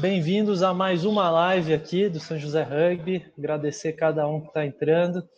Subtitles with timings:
[0.00, 3.30] Bem-vindos a mais uma live aqui do São José Rugby.
[3.36, 5.28] Agradecer cada um que está entrando.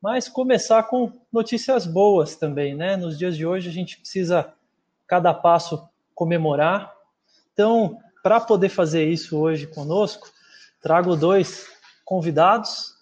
[0.00, 2.96] Mas começar com notícias boas também, né?
[2.96, 4.54] Nos dias de hoje a gente precisa,
[5.08, 6.94] cada passo, comemorar.
[7.52, 10.30] Então, para poder fazer isso hoje conosco,
[10.80, 11.66] trago dois
[12.04, 12.94] convidados,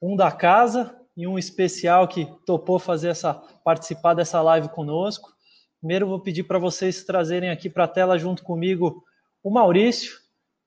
[0.00, 3.32] um da casa e um especial que topou fazer essa
[3.64, 5.32] participar dessa live conosco.
[5.80, 9.02] Primeiro vou pedir para vocês trazerem aqui para a tela junto comigo
[9.42, 10.19] o Maurício,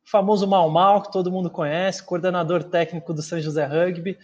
[0.05, 4.17] o famoso Mal Mal, que todo mundo conhece, coordenador técnico do São José Rugby.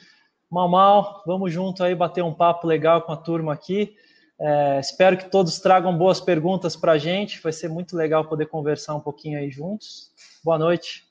[0.50, 3.96] Mal Mal, vamos junto aí bater um papo legal com a turma aqui.
[4.42, 7.42] É, espero que todos tragam boas perguntas para a gente.
[7.42, 10.12] Vai ser muito legal poder conversar um pouquinho aí juntos.
[10.44, 11.04] Boa noite.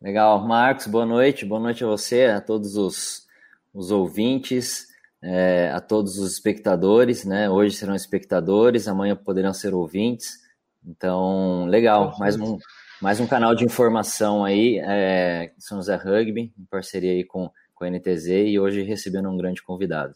[0.00, 1.44] Legal, Marcos, boa noite.
[1.44, 3.26] Boa noite a você, a todos os,
[3.74, 4.86] os ouvintes,
[5.22, 7.50] é, a todos os espectadores, né?
[7.50, 10.38] Hoje serão espectadores, amanhã poderão ser ouvintes.
[10.86, 12.56] Então, legal, mais um,
[13.00, 17.84] mais um canal de informação aí, é, São José Rugby, em parceria aí com, com
[17.84, 20.12] a NTZ, e hoje recebendo um grande convidado.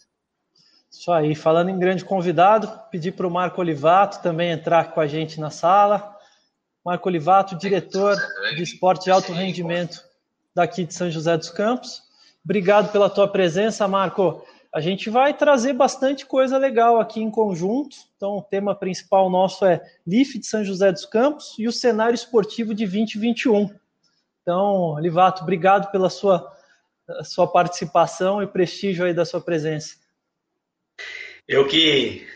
[0.91, 5.06] Isso aí, falando em grande convidado, pedir para o Marco Olivato também entrar com a
[5.06, 6.14] gente na sala.
[6.84, 8.16] Marco Olivato, diretor
[8.54, 10.04] de esporte de alto rendimento
[10.54, 12.02] daqui de São José dos Campos.
[12.44, 14.44] Obrigado pela tua presença, Marco.
[14.75, 17.97] A gente vai trazer bastante coisa legal aqui em conjunto.
[18.17, 22.16] Então, o tema principal nosso é LIF de São José dos Campos e o cenário
[22.16, 23.70] esportivo de 2021.
[24.42, 26.53] Então, Olivato, obrigado pela sua,
[27.22, 29.94] sua participação e prestígio aí da sua presença.
[31.47, 32.27] Eu que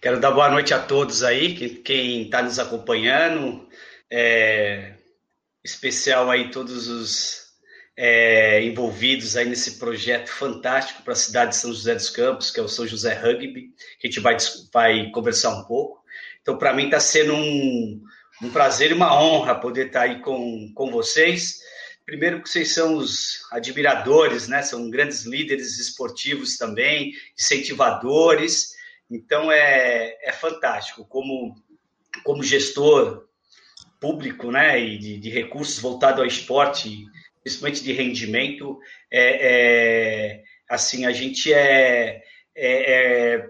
[0.00, 3.68] quero dar boa noite a todos aí, quem está nos acompanhando,
[4.08, 4.94] é,
[5.64, 7.41] especial aí todos os
[7.96, 12.58] é, envolvidos aí nesse projeto fantástico para a cidade de São José dos Campos, que
[12.58, 14.36] é o São José Rugby, que a gente vai,
[14.72, 16.02] vai conversar um pouco.
[16.40, 18.02] Então, para mim está sendo um,
[18.42, 21.60] um prazer e uma honra poder estar tá aí com, com vocês.
[22.04, 24.62] Primeiro, porque vocês são os admiradores, né?
[24.62, 28.72] São grandes líderes esportivos também, incentivadores.
[29.08, 31.04] Então é, é fantástico.
[31.04, 31.54] Como,
[32.24, 33.28] como gestor
[34.00, 34.80] público, né?
[34.80, 37.06] E de, de recursos voltado ao esporte,
[37.42, 38.78] principalmente de rendimento,
[39.10, 42.22] é, é assim a gente é,
[42.54, 43.46] é, é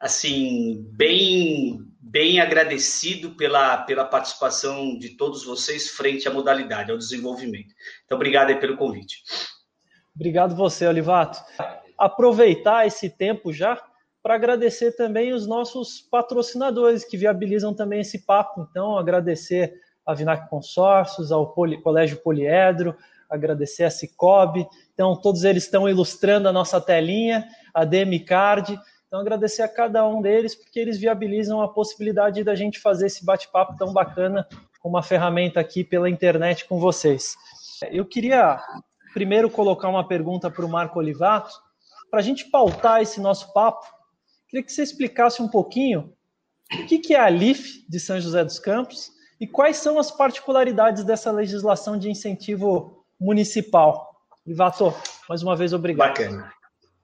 [0.00, 1.78] assim bem
[2.12, 7.72] bem agradecido pela, pela participação de todos vocês frente à modalidade, ao desenvolvimento.
[8.04, 9.22] Então, obrigado pelo convite.
[10.14, 11.42] Obrigado você, Olivato.
[11.96, 13.82] Aproveitar esse tempo já
[14.22, 18.66] para agradecer também os nossos patrocinadores que viabilizam também esse papo.
[18.70, 19.72] Então, agradecer
[20.06, 22.96] a Vinac Consórcios, ao Poli, Colégio Poliedro,
[23.28, 24.66] agradecer a Cicobi.
[24.92, 28.78] Então, todos eles estão ilustrando a nossa telinha, a DM Card.
[29.06, 33.24] Então, agradecer a cada um deles, porque eles viabilizam a possibilidade da gente fazer esse
[33.24, 34.46] bate-papo tão bacana
[34.80, 37.36] com uma ferramenta aqui pela internet com vocês.
[37.90, 38.60] Eu queria
[39.14, 41.52] primeiro colocar uma pergunta para o Marco Olivato,
[42.10, 43.86] para a gente pautar esse nosso papo.
[44.48, 46.12] Queria que você explicasse um pouquinho
[46.72, 49.10] o que é a LIF de São José dos Campos
[49.42, 54.22] e quais são as particularidades dessa legislação de incentivo municipal.
[54.46, 54.94] Livato,
[55.28, 56.10] mais uma vez, obrigado.
[56.10, 56.52] Bacana,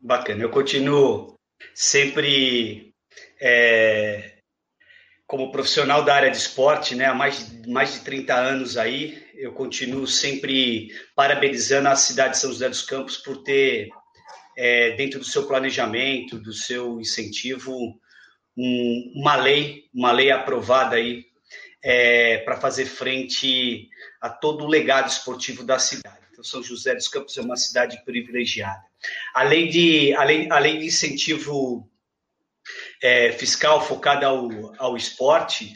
[0.01, 0.41] bacana.
[0.45, 1.35] Eu continuo
[1.75, 2.95] sempre
[3.41, 4.37] é,
[5.27, 9.53] como profissional da área de esporte, né, há mais, mais de 30 anos aí, eu
[9.53, 13.89] continuo sempre parabenizando a cidade de São José dos Campos por ter,
[14.57, 17.75] é, dentro do seu planejamento, do seu incentivo,
[18.57, 21.27] um, uma lei, uma lei aprovada aí
[21.83, 23.89] é, para fazer frente
[24.21, 26.19] a todo o legado esportivo da cidade.
[26.31, 28.83] Então, São José dos Campos é uma cidade privilegiada.
[29.35, 31.89] Além de, além, além de incentivo
[33.03, 35.75] é, fiscal focado ao, ao esporte,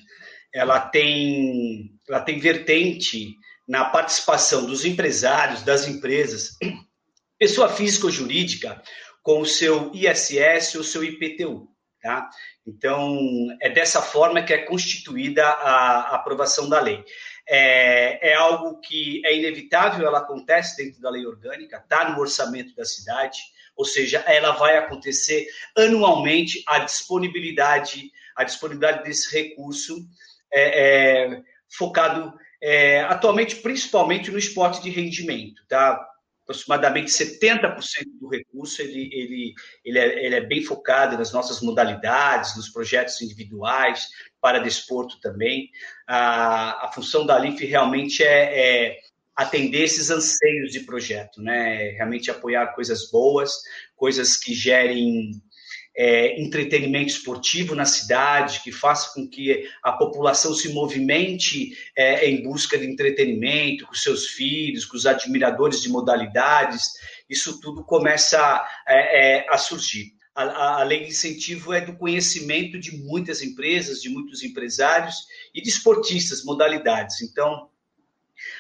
[0.53, 3.35] ela tem, ela tem vertente
[3.67, 6.59] na participação dos empresários, das empresas,
[7.39, 8.83] pessoa física ou jurídica,
[9.23, 11.72] com o seu ISS ou seu IPTU.
[12.03, 12.29] Tá?
[12.67, 13.17] Então,
[13.61, 17.05] é dessa forma que é constituída a, aprovação da lei
[17.49, 22.75] é, é algo que é inevitável, ela acontece dentro da lei orgânica, está no orçamento
[22.75, 23.39] da cidade,
[23.77, 25.47] ou seja, ela vai acontecer
[25.77, 30.05] anualmente a disponibilidade, a disponibilidade desse recurso
[30.53, 36.12] é, é, focado é, atualmente principalmente no esporte de rendimento, tá?
[36.43, 37.77] Aproximadamente 70%
[38.21, 39.55] do recurso ele, ele,
[39.85, 44.09] ele, é, ele é bem focado nas nossas modalidades, nos projetos individuais,
[44.41, 45.71] para desporto também.
[46.07, 48.99] A, a função da LIF realmente é, é
[49.35, 51.91] atender esses anseios de projeto, né?
[51.91, 53.53] Realmente apoiar coisas boas,
[53.97, 55.41] coisas que gerem
[55.97, 62.43] é, entretenimento esportivo na cidade, que faça com que a população se movimente é, em
[62.43, 66.93] busca de entretenimento com seus filhos, com os admiradores de modalidades.
[67.29, 70.15] Isso tudo começa é, é, a surgir.
[70.35, 75.61] A, a, lei de incentivo é do conhecimento de muitas empresas, de muitos empresários e
[75.61, 77.21] de esportistas, modalidades.
[77.21, 77.69] Então,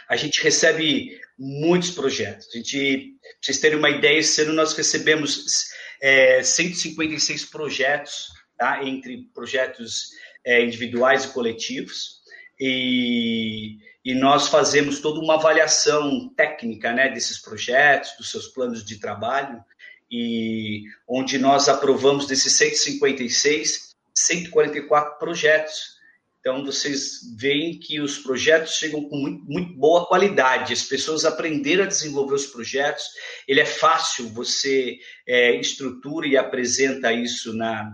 [0.06, 2.48] a gente recebe muitos projetos.
[2.54, 8.84] A gente, pra vocês terem uma ideia, esse ano nós recebemos é, 156 projetos, tá?
[8.84, 10.10] entre projetos
[10.44, 12.20] é, individuais e coletivos,
[12.58, 18.98] e, e, nós fazemos toda uma avaliação técnica né, desses projetos, dos seus planos de
[18.98, 19.64] trabalho,
[20.10, 26.01] e onde nós aprovamos desses 156, 144 projetos
[26.42, 31.84] então, vocês veem que os projetos chegam com muito, muito, boa qualidade, as pessoas aprenderam
[31.84, 33.04] a desenvolver os projetos,
[33.46, 37.92] ele é fácil, você é, estrutura e apresenta isso na,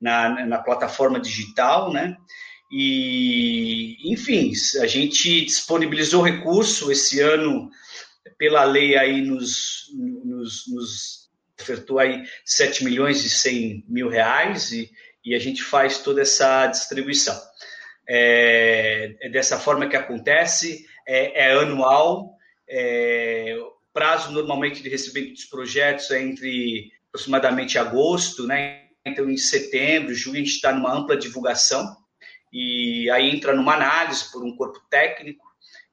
[0.00, 2.16] na, na plataforma digital, né?
[2.72, 4.50] E, enfim,
[4.80, 7.68] a gente disponibilizou recurso esse ano,
[8.38, 9.90] pela lei aí nos,
[10.24, 11.30] nos, nos
[11.60, 14.90] ofertou aí 7 milhões e 100 mil reais e,
[15.22, 17.49] e a gente faz toda essa distribuição.
[18.12, 22.34] É, é dessa forma que acontece, é, é anual,
[22.68, 23.56] é,
[23.92, 28.86] prazo normalmente de recebimento dos projetos é entre aproximadamente agosto, né?
[29.06, 31.96] Então, em setembro, julho, a gente está numa ampla divulgação
[32.52, 35.46] e aí entra numa análise por um corpo técnico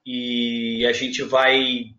[0.05, 1.93] e a gente vai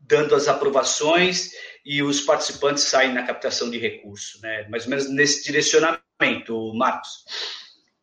[0.00, 1.52] dando as aprovações
[1.84, 4.66] e os participantes saem na captação de recursos, né?
[4.68, 7.24] Mais ou menos nesse direcionamento, Marcos.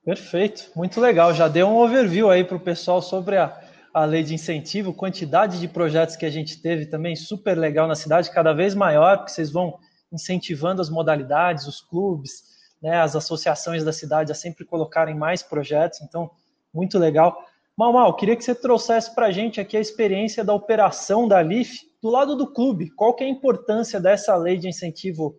[0.06, 1.34] Perfeito, muito legal.
[1.34, 3.60] Já deu um overview aí para o pessoal sobre a,
[3.92, 7.96] a lei de incentivo, quantidade de projetos que a gente teve também super legal na
[7.96, 9.80] cidade, cada vez maior, porque vocês vão
[10.14, 12.44] incentivando as modalidades, os clubes,
[12.80, 16.30] né, as associações da cidade a sempre colocarem mais projetos, então,
[16.72, 17.44] muito legal.
[17.76, 21.42] Mal, Mal, queria que você trouxesse para a gente aqui a experiência da operação da
[21.42, 22.92] LIF do lado do clube.
[22.92, 25.36] Qual que é a importância dessa lei de incentivo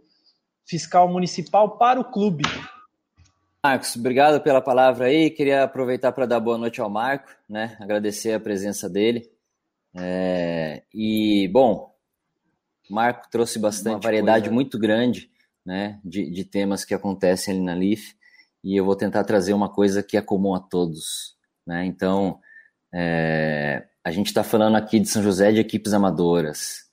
[0.67, 2.43] fiscal municipal para o clube?
[3.67, 5.29] Marcos, obrigado pela palavra aí.
[5.29, 7.77] Queria aproveitar para dar boa noite ao Marco, né?
[7.81, 9.29] Agradecer a presença dele.
[9.93, 11.93] É, e, bom,
[12.89, 14.55] Marco trouxe bastante Uma variedade coisa.
[14.55, 15.33] muito grande
[15.65, 18.15] né, de, de, temas que acontecem ali na LIF
[18.63, 21.37] e eu vou tentar trazer uma coisa que é comum a todos.
[21.67, 21.87] Né?
[21.87, 22.39] Então,
[22.95, 26.85] é, a gente está falando aqui de São José de equipes amadoras.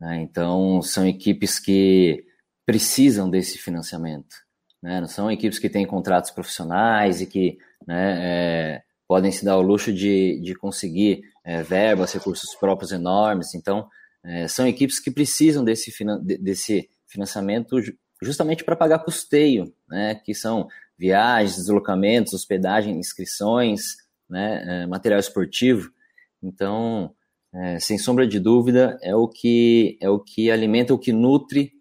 [0.00, 0.20] Né?
[0.20, 2.26] Então, são equipes que
[2.66, 4.45] precisam desse financiamento.
[4.86, 5.00] Né?
[5.00, 9.62] Não são equipes que têm contratos profissionais e que né, é, podem se dar o
[9.62, 13.52] luxo de, de conseguir é, verbas, recursos próprios enormes.
[13.52, 13.88] Então,
[14.24, 15.92] é, são equipes que precisam desse,
[16.40, 17.78] desse financiamento
[18.22, 23.96] justamente para pagar custeio, né, que são viagens, deslocamentos, hospedagem, inscrições,
[24.30, 25.90] né, é, material esportivo.
[26.40, 27.12] Então,
[27.52, 31.72] é, sem sombra de dúvida, é o que é o que alimenta, o que nutre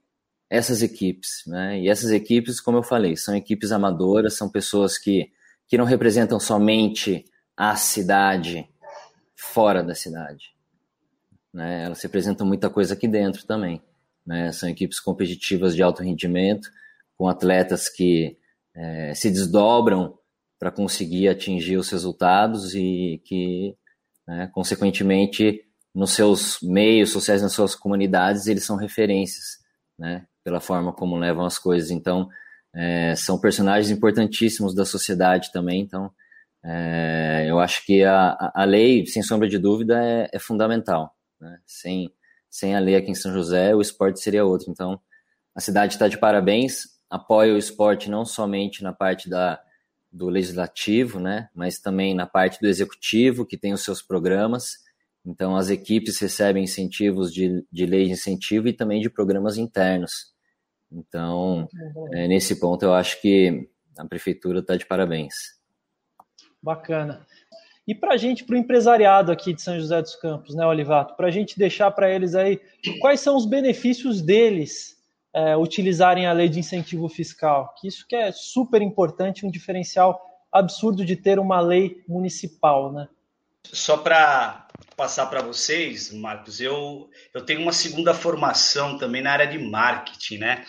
[0.49, 1.43] essas equipes.
[1.47, 1.81] Né?
[1.81, 5.31] E essas equipes, como eu falei, são equipes amadoras, são pessoas que,
[5.67, 7.25] que não representam somente
[7.55, 8.67] a cidade
[9.35, 10.53] fora da cidade.
[11.53, 11.85] Né?
[11.85, 13.81] Elas representam muita coisa aqui dentro também.
[14.25, 14.51] Né?
[14.51, 16.69] São equipes competitivas de alto rendimento,
[17.17, 18.37] com atletas que
[18.75, 20.17] é, se desdobram
[20.59, 23.75] para conseguir atingir os resultados e que,
[24.27, 25.61] né, consequentemente,
[25.93, 29.59] nos seus meios sociais, nas suas comunidades, eles são referências,
[29.97, 30.25] né?
[30.45, 31.89] Pela forma como levam as coisas.
[31.89, 32.29] Então,
[32.73, 35.81] é, são personagens importantíssimos da sociedade também.
[35.81, 36.11] Então,
[36.63, 41.15] é, eu acho que a, a lei, sem sombra de dúvida, é, é fundamental.
[41.41, 41.57] Né?
[41.65, 42.13] Sem,
[42.47, 44.69] sem a lei aqui em São José, o esporte seria outro.
[44.69, 45.01] Então,
[45.55, 49.59] a cidade está de parabéns, apoia o esporte não somente na parte da,
[50.11, 54.85] do legislativo, né, mas também na parte do executivo, que tem os seus programas.
[55.25, 60.34] Então, as equipes recebem incentivos de, de lei de incentivo e também de programas internos.
[60.95, 61.67] Então,
[62.13, 65.33] é, nesse ponto, eu acho que a prefeitura está de parabéns.
[66.63, 67.25] Bacana.
[67.87, 71.15] E para a gente, para o empresariado aqui de São José dos Campos, né, Olivato,
[71.15, 72.59] para a gente deixar para eles aí
[72.99, 74.95] quais são os benefícios deles
[75.33, 80.19] é, utilizarem a lei de incentivo fiscal, que isso que é super importante, um diferencial
[80.51, 83.07] absurdo de ter uma lei municipal, né?
[83.73, 89.47] Só para passar para vocês, Marcos, eu, eu tenho uma segunda formação também na área
[89.47, 90.65] de marketing, né?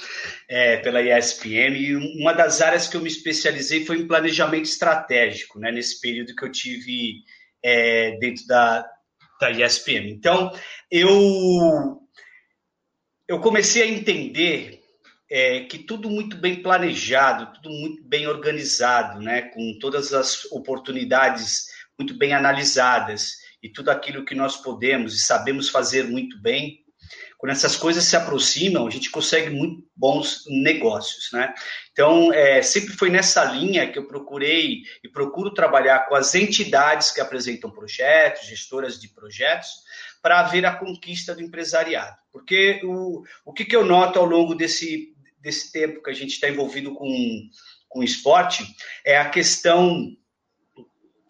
[0.49, 5.59] É, pela ESPM, e uma das áreas que eu me especializei foi em planejamento estratégico,
[5.61, 5.71] né?
[5.71, 7.23] Nesse período que eu tive
[7.63, 8.85] é, dentro da,
[9.41, 10.11] da ESPM.
[10.11, 10.53] Então,
[10.91, 12.01] eu,
[13.29, 14.83] eu comecei a entender
[15.31, 19.43] é, que tudo muito bem planejado, tudo muito bem organizado, né?
[19.43, 25.69] Com todas as oportunidades muito bem analisadas e tudo aquilo que nós podemos e sabemos
[25.69, 26.85] fazer muito bem,
[27.39, 31.53] quando essas coisas se aproximam, a gente consegue muito bons negócios, né?
[31.93, 37.11] Então, é, sempre foi nessa linha que eu procurei e procuro trabalhar com as entidades
[37.11, 39.69] que apresentam projetos, gestoras de projetos,
[40.23, 42.17] para ver a conquista do empresariado.
[42.33, 46.33] Porque o, o que, que eu noto ao longo desse, desse tempo que a gente
[46.33, 47.09] está envolvido com,
[47.89, 48.65] com esporte
[49.05, 50.17] é a questão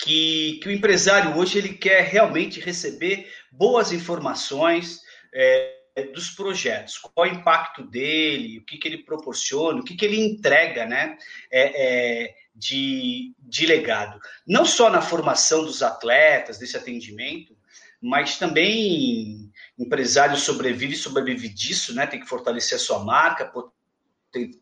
[0.00, 5.00] que, que o empresário hoje ele quer realmente receber boas informações,
[5.32, 5.76] é,
[6.12, 10.04] dos projetos, qual é o impacto dele, o que, que ele proporciona, o que, que
[10.04, 11.16] ele entrega né,
[11.50, 14.20] é, é, de, de legado.
[14.46, 17.56] Não só na formação dos atletas, desse atendimento,
[18.00, 22.06] mas também empresário sobrevive e sobrevive disso, né?
[22.06, 23.50] Tem que fortalecer a sua marca,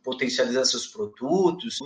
[0.02, 1.78] potencializar seus produtos.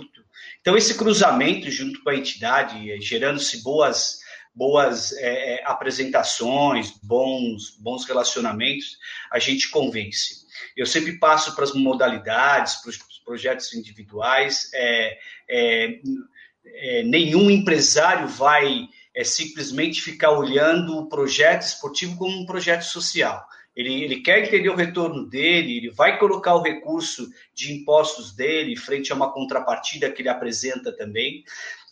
[0.61, 4.19] Então, esse cruzamento junto com a entidade, gerando-se boas
[4.53, 8.97] boas é, apresentações, bons, bons relacionamentos,
[9.31, 10.45] a gente convence.
[10.75, 14.69] Eu sempre passo para as modalidades, para os projetos individuais.
[14.73, 15.17] É,
[15.49, 18.87] é, nenhum empresário vai
[19.23, 23.45] simplesmente ficar olhando o projeto esportivo como um projeto social.
[23.79, 28.75] Ele, ele, quer entender o retorno dele, ele vai colocar o recurso de impostos dele
[28.75, 31.45] frente a uma contrapartida que ele apresenta também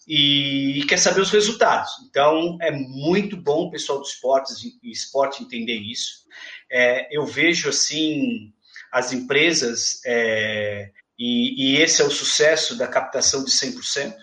[0.06, 1.90] e quer saber os resultados.
[2.10, 6.26] Então, é muito bom o pessoal do esportes esporte entender isso.
[6.70, 8.52] É, eu vejo, assim,
[8.92, 14.14] as empresas, é, e, e, esse é o sucesso da captação de 100%,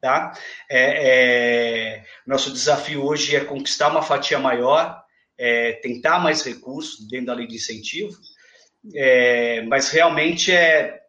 [0.00, 0.32] tá?
[0.66, 5.01] É, é, nosso desafio hoje é conquistar uma fatia maior,
[5.38, 8.16] é, tentar mais recursos dentro da lei de incentivo,
[8.94, 11.02] é, mas realmente é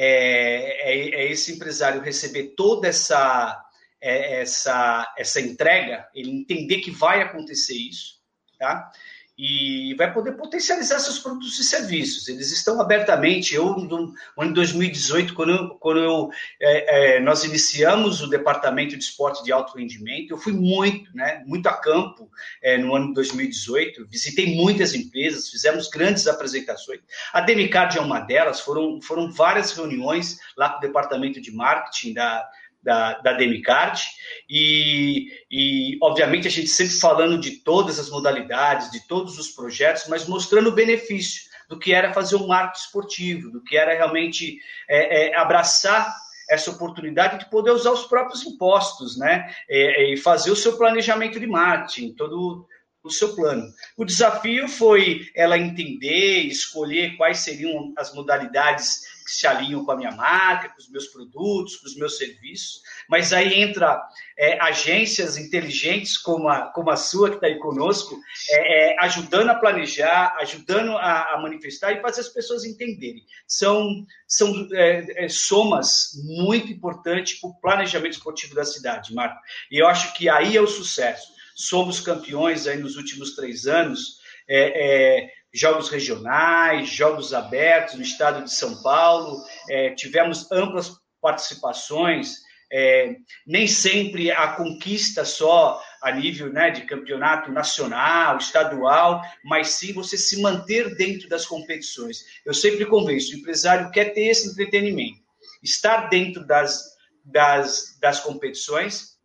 [0.00, 3.60] é, é, é esse empresário receber toda essa,
[4.00, 8.20] é, essa, essa entrega, ele entender que vai acontecer isso,
[8.56, 8.92] tá?
[9.38, 12.26] E vai poder potencializar seus produtos e serviços.
[12.26, 13.54] Eles estão abertamente.
[13.54, 16.30] Eu, no ano de 2018, quando, eu, quando eu,
[16.60, 21.44] é, é, nós iniciamos o departamento de esporte de alto rendimento, eu fui muito, né,
[21.46, 22.28] muito a campo
[22.60, 24.08] é, no ano de 2018.
[24.08, 26.98] Visitei muitas empresas, fizemos grandes apresentações.
[27.32, 28.58] A Demicard é uma delas.
[28.58, 32.44] Foram, foram várias reuniões lá com o departamento de marketing da
[32.82, 34.02] da, da Demicard,
[34.48, 40.04] e, e, obviamente, a gente sempre falando de todas as modalidades, de todos os projetos,
[40.08, 44.58] mas mostrando o benefício do que era fazer um marketing esportivo, do que era realmente
[44.88, 46.14] é, é, abraçar
[46.48, 51.38] essa oportunidade de poder usar os próprios impostos, né, é, e fazer o seu planejamento
[51.38, 52.66] de marketing, todo
[53.02, 53.70] o seu plano.
[53.96, 59.96] O desafio foi ela entender, escolher quais seriam as modalidades que se alinham com a
[59.96, 62.80] minha marca, com os meus produtos, com os meus serviços.
[63.08, 64.00] Mas aí entra
[64.38, 68.18] é, agências inteligentes como a, como a sua, que está aí conosco,
[68.50, 73.22] é, é, ajudando a planejar, ajudando a, a, manifestar e fazer as pessoas entenderem.
[73.46, 79.38] São, são é, é, somas muito importantes para o planejamento esportivo da cidade, Marco.
[79.70, 81.28] E eu acho que aí é o sucesso.
[81.54, 84.18] Somos campeões aí nos últimos três anos.
[84.50, 92.36] É, é, jogos regionais, jogos abertos no estado de São Paulo, é, tivemos amplas participações,
[92.70, 99.92] é, nem sempre a conquista só a nível né, de campeonato nacional, estadual, mas sim
[99.92, 102.24] você se manter dentro das competições.
[102.44, 105.20] Eu sempre convenço, o empresário quer ter esse entretenimento,
[105.62, 109.18] estar dentro das, das, das competições,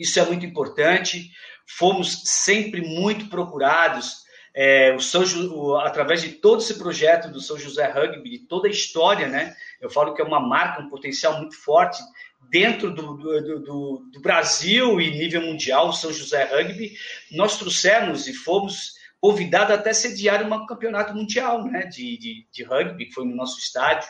[0.00, 1.30] isso é muito importante.
[1.66, 4.24] Fomos sempre muito procurados
[4.54, 8.68] é, o São, o, através de todo esse projeto do São José Rugby, de toda
[8.68, 9.54] a história, né?
[9.80, 12.02] Eu falo que é uma marca, um potencial muito forte
[12.50, 16.92] dentro do, do, do, do Brasil e nível mundial, o São José Rugby.
[17.32, 23.06] Nós trouxemos e fomos convidados até sediar um campeonato mundial né, de, de, de, rugby,
[23.06, 24.08] que foi no nosso estádio.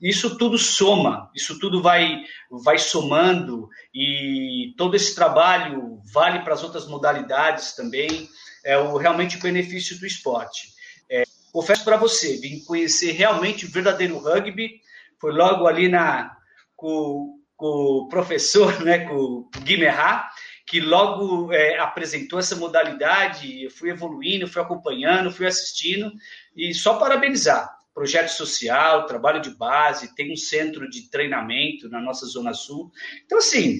[0.00, 6.62] Isso tudo soma, isso tudo vai, vai somando e todo esse trabalho vale para as
[6.62, 8.28] outras modalidades também
[8.64, 10.68] é o, realmente o benefício do esporte.
[11.08, 14.80] É, confesso para você, vim conhecer realmente o verdadeiro rugby,
[15.20, 16.34] foi logo ali na,
[16.76, 20.30] com, com o professor, né, com o Guimerá,
[20.66, 26.12] que logo é, apresentou essa modalidade, eu fui evoluindo, fui acompanhando, fui assistindo,
[26.54, 27.68] e só parabenizar.
[27.92, 32.90] Projeto social, trabalho de base, tem um centro de treinamento na nossa Zona Sul.
[33.26, 33.78] Então, assim,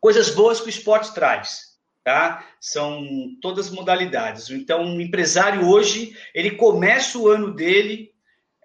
[0.00, 1.71] coisas boas que o esporte traz
[2.04, 2.44] tá?
[2.60, 3.06] São
[3.40, 4.50] todas modalidades.
[4.50, 8.12] Então, um empresário hoje, ele começa o ano dele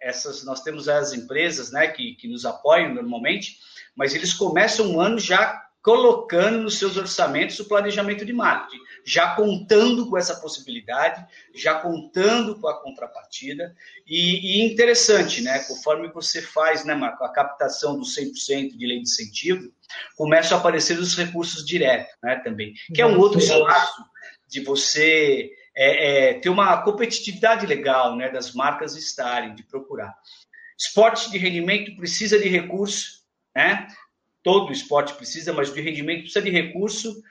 [0.02, 3.58] essas nós temos as empresas né, que, que nos apoiam normalmente,
[3.96, 9.36] mas eles começam um ano já colocando nos seus orçamentos o planejamento de marketing, já
[9.36, 13.74] contando com essa possibilidade, já contando com a contrapartida.
[14.06, 15.60] E, e interessante, né?
[15.60, 19.72] Conforme você faz, né, Marco, a captação do 100% de lei de incentivo,
[20.16, 24.04] começam a aparecer os recursos diretos, né, também, que é um outro espaço
[24.48, 30.14] de você é, é, ter uma competitividade legal, né, das marcas estarem, de procurar.
[30.78, 33.24] Esporte de rendimento precisa de recurso,
[33.56, 33.88] né?
[34.48, 37.22] Todo esporte precisa, mas de rendimento precisa de recurso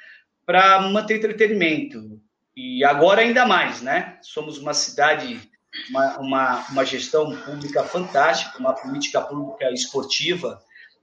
[0.45, 2.21] para manter entretenimento.
[2.55, 4.19] E agora ainda mais, né?
[4.21, 5.41] Somos uma cidade,
[5.89, 10.61] uma, uma, uma gestão pública fantástica, uma política pública esportiva,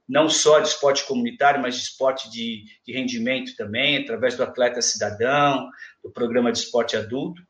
[0.08, 4.80] não só de esporte comunitário, mas de esporte de, de rendimento também, através do Atleta
[4.80, 5.68] Cidadão,
[6.00, 7.42] do programa de esporte adulto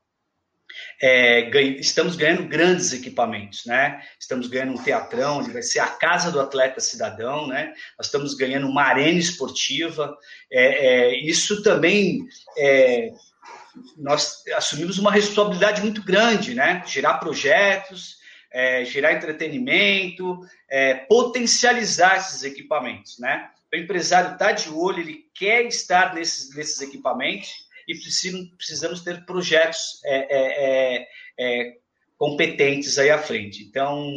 [1.01, 4.01] é, ganha, estamos ganhando grandes equipamentos, né?
[4.19, 7.73] Estamos ganhando um teatrão, onde vai ser a casa do atleta cidadão, né?
[7.99, 10.17] Nós estamos ganhando uma arena esportiva.
[10.53, 12.27] É, é, isso também
[12.59, 13.11] é,
[13.97, 16.83] nós assumimos uma responsabilidade muito grande, né?
[16.87, 18.17] Gerar projetos,
[18.53, 20.39] é, gerar entretenimento,
[20.71, 23.51] é, potencializar esses equipamentos, né?
[23.73, 29.25] O empresário está de olho, ele quer estar nesses, nesses equipamentos e precisam, precisamos ter
[29.25, 31.07] projetos é, é, é,
[31.39, 31.77] é,
[32.17, 33.63] competentes aí à frente.
[33.63, 34.13] Então,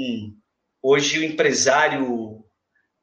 [0.82, 2.44] hoje o empresário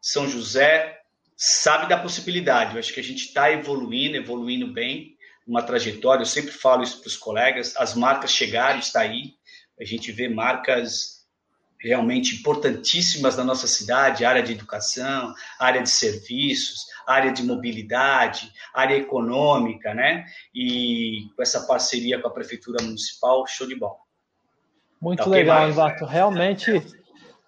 [0.01, 0.99] São José
[1.37, 2.75] sabe da possibilidade.
[2.75, 5.17] Eu acho que a gente está evoluindo, evoluindo bem,
[5.47, 6.23] uma trajetória.
[6.23, 7.75] Eu sempre falo isso para os colegas.
[7.77, 9.35] As marcas chegaram, está aí.
[9.79, 11.14] A gente vê marcas
[11.85, 18.97] realmente importantíssimas na nossa cidade, área de educação, área de serviços, área de mobilidade, área
[18.97, 20.25] econômica, né?
[20.55, 23.97] E com essa parceria com a Prefeitura Municipal, show de bola.
[24.99, 26.07] Muito tá legal, Ivato.
[26.07, 26.83] Realmente,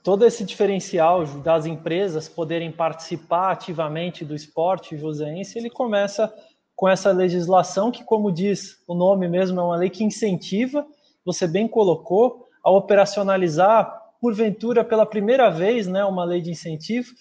[0.05, 6.31] todo esse diferencial das empresas poderem participar ativamente do esporte joseense, ele começa
[6.75, 10.87] com essa legislação que, como diz o nome mesmo, é uma lei que incentiva,
[11.25, 17.13] você bem colocou, a operacionalizar porventura pela primeira vez, né, uma lei de incentivo.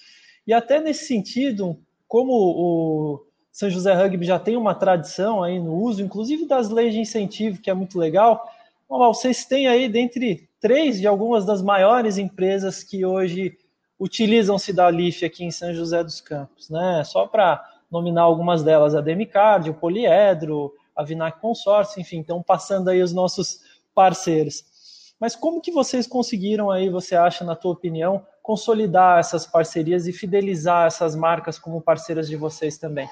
[0.45, 5.75] E até nesse sentido, como o São José Rugby já tem uma tradição aí no
[5.75, 8.47] uso, inclusive das leis de incentivo, que é muito legal,
[8.87, 13.57] vocês têm aí dentre três de algumas das maiores empresas que hoje
[13.99, 17.03] utilizam-se da LIF aqui em São José dos Campos, né?
[17.03, 22.89] Só para nominar algumas delas, a Demicard, o Poliedro, a Vinac Consórcio, enfim, estão passando
[22.89, 23.61] aí os nossos
[23.93, 24.63] parceiros.
[25.19, 30.13] Mas como que vocês conseguiram aí, você acha, na tua opinião, consolidar essas parcerias e
[30.13, 33.09] fidelizar essas marcas como parceiras de vocês também?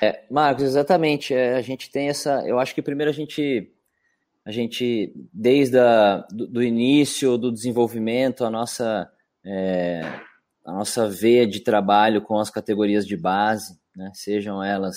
[0.00, 1.34] É, Marcos, exatamente.
[1.34, 2.42] É, a gente tem essa.
[2.46, 3.72] Eu acho que primeiro a gente,
[4.44, 9.10] a gente desde a, do, do início do desenvolvimento, a nossa
[9.44, 10.02] é,
[10.64, 14.96] a nossa veia de trabalho com as categorias de base, né, sejam elas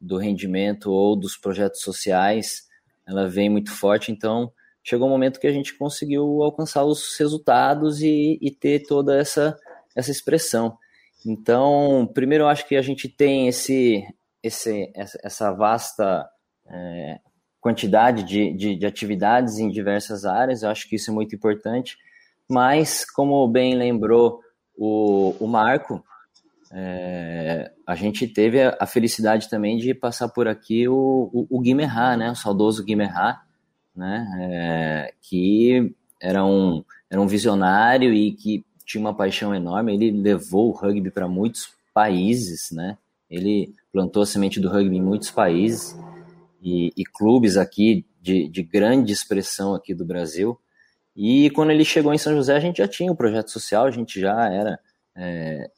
[0.00, 2.66] do rendimento ou dos projetos sociais,
[3.06, 4.10] ela vem muito forte.
[4.10, 4.50] Então,
[4.86, 9.58] chegou um momento que a gente conseguiu alcançar os resultados e, e ter toda essa,
[9.96, 10.78] essa expressão.
[11.26, 14.04] Então, primeiro eu acho que a gente tem esse,
[14.40, 16.24] esse, essa vasta
[16.70, 17.18] é,
[17.60, 21.96] quantidade de, de, de, atividades em diversas áreas, eu acho que isso é muito importante,
[22.48, 24.38] mas, como bem lembrou
[24.76, 26.00] o, o Marco,
[26.72, 32.16] é, a gente teve a, felicidade também de passar por aqui o, o, o Guimerá,
[32.16, 33.45] né, o saudoso Guimerá,
[33.96, 34.26] né?
[34.38, 39.94] É, que era um, era um visionário e que tinha uma paixão enorme.
[39.94, 42.96] Ele levou o rugby para muitos países, né?
[43.28, 45.96] Ele plantou a semente do rugby em muitos países
[46.62, 50.58] e, e clubes aqui de, de, grande expressão aqui do Brasil.
[51.16, 53.86] E quando ele chegou em São José, a gente já tinha o um projeto social,
[53.86, 54.78] a gente já era
[55.16, 55.70] é,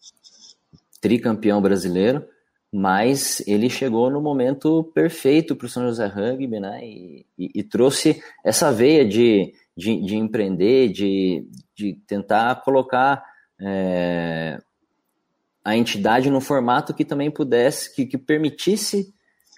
[1.01, 2.27] tricampeão brasileiro
[2.73, 6.81] mas ele chegou no momento perfeito para o São José Rugby, né?
[6.85, 13.25] E, e, e trouxe essa veia de, de, de empreender, de, de tentar colocar
[13.61, 14.61] é,
[15.65, 19.15] a entidade no formato que também pudesse, que, que permitisse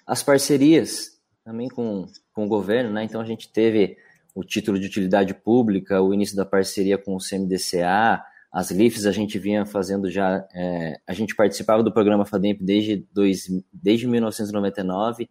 [0.07, 3.03] as parcerias também com, com o governo, né?
[3.03, 3.97] Então a gente teve
[4.33, 9.11] o título de utilidade pública, o início da parceria com o CMDCA, as LIFs a
[9.11, 15.29] gente vinha fazendo já, é, a gente participava do programa FADEMP desde, dois, desde 1999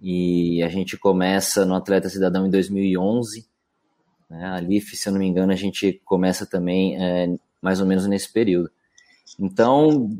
[0.00, 3.46] e a gente começa no Atleta Cidadão em 2011.
[4.30, 4.46] Né?
[4.46, 8.06] A LIF, se eu não me engano, a gente começa também é, mais ou menos
[8.06, 8.70] nesse período.
[9.38, 10.16] Então,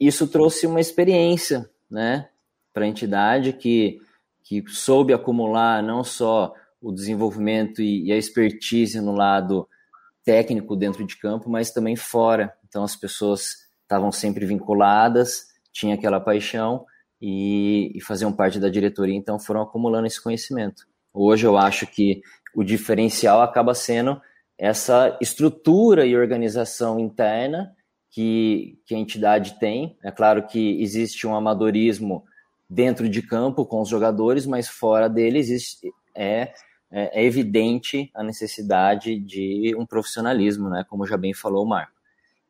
[0.00, 2.28] isso trouxe uma experiência né,
[2.72, 4.00] para a entidade que,
[4.42, 9.68] que soube acumular não só o desenvolvimento e, e a expertise no lado
[10.26, 12.52] técnico dentro de campo, mas também fora.
[12.68, 16.84] Então as pessoas estavam sempre vinculadas, tinha aquela paixão
[17.22, 20.84] e, e faziam parte da diretoria, então foram acumulando esse conhecimento.
[21.14, 22.20] Hoje eu acho que
[22.54, 24.20] o diferencial acaba sendo
[24.58, 27.72] essa estrutura e organização interna
[28.10, 29.96] que, que a entidade tem.
[30.02, 32.24] É claro que existe um amadorismo
[32.68, 36.52] dentro de campo com os jogadores, mas fora dele existe, é
[36.90, 40.84] é, é evidente a necessidade de um profissionalismo, né?
[40.88, 41.92] Como já bem falou o Marco.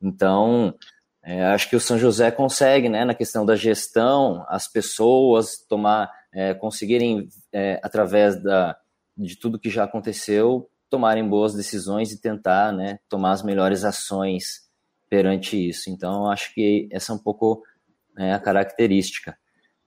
[0.00, 0.74] Então,
[1.22, 3.04] é, acho que o São José consegue, né?
[3.04, 8.76] Na questão da gestão, as pessoas tomar, é, conseguirem é, através da,
[9.16, 12.98] de tudo que já aconteceu, tomarem boas decisões e tentar, né?
[13.08, 14.66] Tomar as melhores ações
[15.08, 15.90] perante isso.
[15.90, 17.62] Então, acho que essa é um pouco
[18.14, 19.36] né, a característica.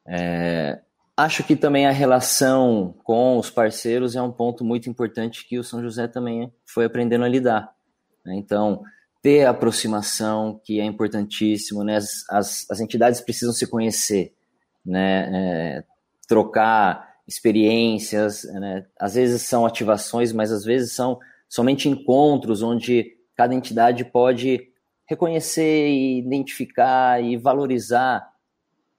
[0.06, 0.80] É,
[1.19, 5.63] Acho que também a relação com os parceiros é um ponto muito importante que o
[5.65, 7.75] São José também foi aprendendo a lidar.
[8.25, 8.38] Né?
[8.38, 8.82] Então,
[9.21, 11.97] ter a aproximação, que é importantíssimo, né?
[11.97, 14.34] as, as, as entidades precisam se conhecer,
[14.86, 15.29] né?
[15.34, 15.84] É,
[16.25, 18.86] trocar experiências, né?
[18.97, 24.69] às vezes são ativações, mas às vezes são somente encontros onde cada entidade pode
[25.05, 28.25] reconhecer, identificar e valorizar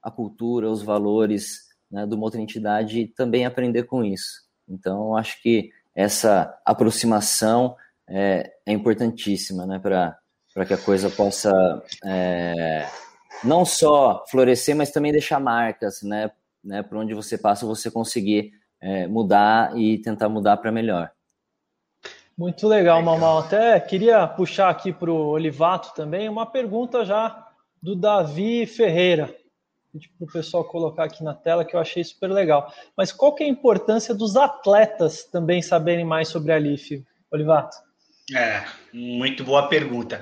[0.03, 4.43] a cultura, os valores né, de uma outra entidade e também aprender com isso.
[4.67, 7.75] Então, acho que essa aproximação
[8.07, 11.51] é, é importantíssima né, para que a coisa possa
[12.05, 12.87] é,
[13.43, 16.31] não só florescer, mas também deixar marcas, né,
[16.63, 21.11] né, por onde você passa, você conseguir é, mudar e tentar mudar para melhor.
[22.37, 23.39] Muito legal, Mamal.
[23.39, 27.47] Até queria puxar aqui para o Olivato também uma pergunta já
[27.83, 29.40] do Davi Ferreira
[30.17, 32.73] para o pessoal colocar aqui na tela, que eu achei super legal.
[32.95, 37.75] Mas qual que é a importância dos atletas também saberem mais sobre a LIF, Olivato?
[38.35, 40.21] É, muito boa pergunta.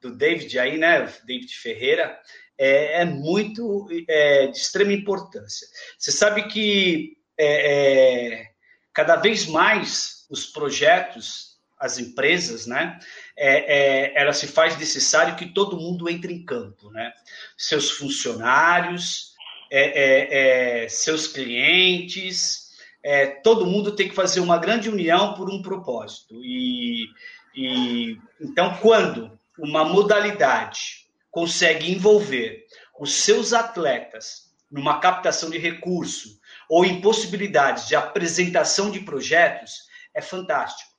[0.00, 2.18] Do David aí, né, David Ferreira,
[2.58, 5.66] é, é muito é, de extrema importância.
[5.98, 8.46] Você sabe que é, é
[8.92, 12.98] cada vez mais os projetos, as empresas, né,
[13.36, 17.12] é, é, ela se faz necessário que todo mundo entre em campo, né?
[17.56, 19.32] Seus funcionários,
[19.70, 22.70] é, é, é seus clientes,
[23.02, 26.40] é, todo mundo tem que fazer uma grande união por um propósito.
[26.42, 27.06] E,
[27.54, 32.64] e então, quando uma modalidade consegue envolver
[32.98, 39.72] os seus atletas numa captação de recurso ou em possibilidades de apresentação de projetos,
[40.14, 40.93] é fantástico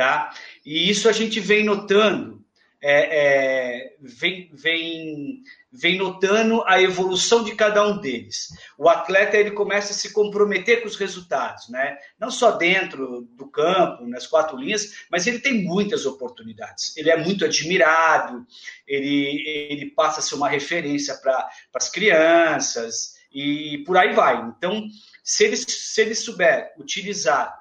[0.00, 0.32] tá?
[0.64, 2.42] E isso a gente vem notando,
[2.80, 8.48] é, é, vem, vem, vem notando a evolução de cada um deles.
[8.78, 11.98] O atleta ele começa a se comprometer com os resultados, né?
[12.18, 16.96] Não só dentro do campo, nas quatro linhas, mas ele tem muitas oportunidades.
[16.96, 18.46] Ele é muito admirado,
[18.86, 24.40] ele, ele passa a ser uma referência para as crianças e por aí vai.
[24.56, 24.82] Então,
[25.22, 27.59] se ele, se ele souber utilizar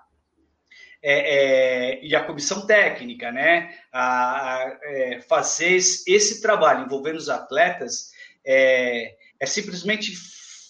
[1.01, 7.29] é, é, e a comissão técnica, né, a, a é, fazer esse trabalho envolvendo os
[7.29, 8.11] atletas,
[8.45, 10.13] é, é simplesmente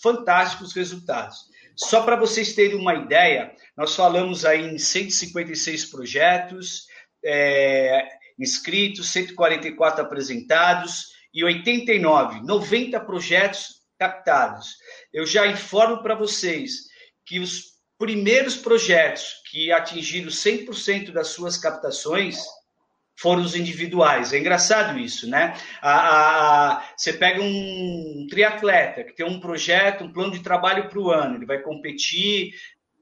[0.02, 1.50] fantástico os resultados.
[1.76, 6.86] Só para vocês terem uma ideia, nós falamos aí em 156 projetos
[7.24, 14.76] é, inscritos, 144 apresentados e 89, 90 projetos captados.
[15.14, 16.88] Eu já informo para vocês
[17.26, 22.38] que os primeiros projetos que atingiram 100% das suas captações
[23.18, 24.32] foram os individuais.
[24.32, 25.54] É engraçado isso, né?
[25.82, 31.00] A, a, você pega um triatleta que tem um projeto, um plano de trabalho para
[31.00, 32.54] o ano, ele vai competir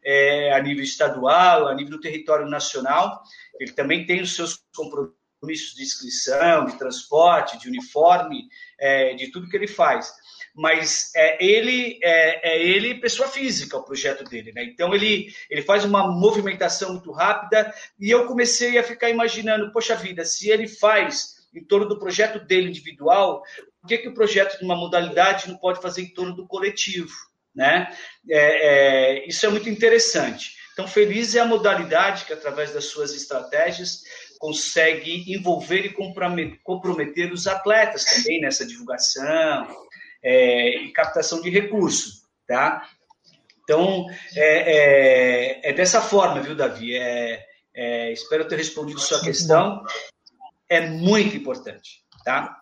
[0.03, 3.21] é, a nível estadual, a nível do território nacional,
[3.59, 8.47] ele também tem os seus compromissos de inscrição, de transporte, de uniforme,
[8.79, 10.11] é, de tudo que ele faz
[10.57, 14.63] mas é, ele é, é, ele pessoa física o projeto dele, né?
[14.63, 19.95] Então ele ele faz uma movimentação muito rápida e eu comecei a ficar imaginando, poxa
[19.95, 23.43] vida, se ele faz em torno do projeto dele individual,
[23.79, 27.13] por que que o projeto de uma modalidade não pode fazer em torno do coletivo,
[27.53, 27.95] né?
[28.27, 30.57] É, é isso é muito interessante.
[30.73, 34.01] Então feliz é a modalidade que através das suas estratégias
[34.39, 39.86] consegue envolver e comprometer os atletas também nessa divulgação,
[40.23, 42.87] é, e captação de recursos, tá?
[43.63, 46.95] Então, é, é, é dessa forma, viu, Davi?
[46.95, 49.83] É, é, espero ter respondido sua questão.
[50.69, 52.57] É muito importante, tá?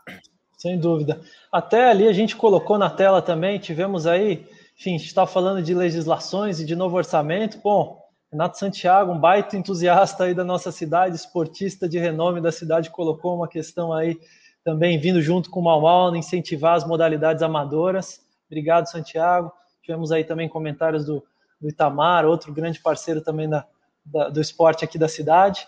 [0.57, 1.21] Sem dúvida.
[1.51, 5.61] Até ali a gente colocou na tela também, tivemos aí, enfim, a gente está falando
[5.61, 7.59] de legislações e de novo orçamento.
[7.63, 12.89] Bom, Renato Santiago, um baita entusiasta aí da nossa cidade, esportista de renome da cidade,
[12.89, 14.19] colocou uma questão aí
[14.65, 18.19] também vindo junto com o Mal Mal, incentivar as modalidades amadoras.
[18.47, 19.51] Obrigado, Santiago.
[19.83, 21.23] Tivemos aí também comentários do,
[21.61, 23.63] do Itamar, outro grande parceiro também da,
[24.03, 25.67] da, do esporte aqui da cidade.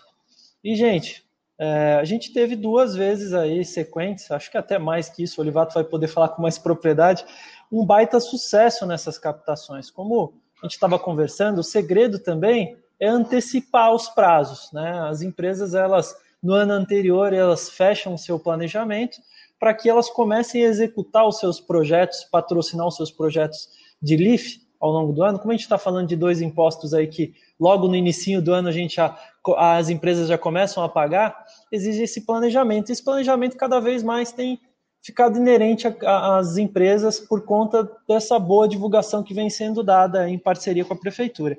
[0.64, 1.24] E, gente,
[1.56, 5.44] é, a gente teve duas vezes aí sequentes, acho que até mais que isso, o
[5.44, 7.24] Olivato vai poder falar com mais propriedade,
[7.70, 9.92] um baita sucesso nessas captações.
[9.92, 14.72] Como a gente estava conversando, o segredo também é antecipar os prazos.
[14.72, 14.90] Né?
[15.08, 19.18] As empresas, elas no ano anterior, elas fecham o seu planejamento
[19.58, 23.68] para que elas comecem a executar os seus projetos, patrocinar os seus projetos
[24.00, 25.38] de LIF ao longo do ano.
[25.38, 28.68] Como a gente está falando de dois impostos aí que logo no início do ano
[28.68, 29.18] a gente já,
[29.56, 32.90] as empresas já começam a pagar, exige esse planejamento.
[32.90, 34.60] Esse planejamento cada vez mais tem
[35.02, 40.84] ficado inerente às empresas por conta dessa boa divulgação que vem sendo dada em parceria
[40.84, 41.58] com a prefeitura.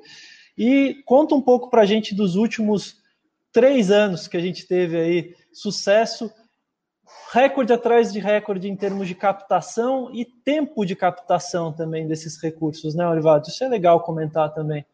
[0.56, 2.99] E conta um pouco para a gente dos últimos
[3.52, 6.32] três anos que a gente teve aí sucesso,
[7.32, 12.94] recorde atrás de recorde em termos de captação e tempo de captação também desses recursos,
[12.94, 13.50] né, Olivato?
[13.50, 14.84] Isso é legal comentar também.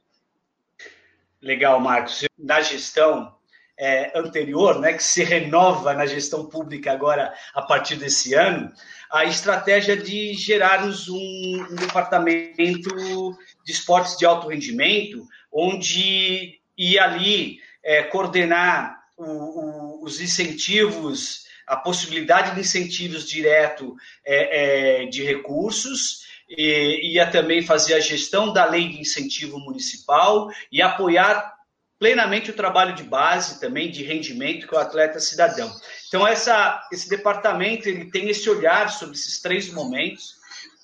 [1.40, 2.24] Legal, Marcos.
[2.38, 3.36] Na gestão,
[3.78, 8.72] é, anterior, né, que se renova na gestão pública agora a partir desse ano,
[9.12, 17.58] a estratégia de gerarmos um, um departamento de esportes de alto rendimento, onde e ali
[17.86, 23.94] é, coordenar o, o, os incentivos, a possibilidade de incentivos direto
[24.24, 30.48] é, é, de recursos, e ia também fazer a gestão da lei de incentivo municipal
[30.70, 31.54] e apoiar
[31.98, 35.72] plenamente o trabalho de base também, de rendimento que o atleta cidadão.
[36.08, 40.36] Então, essa, esse departamento ele tem esse olhar sobre esses três momentos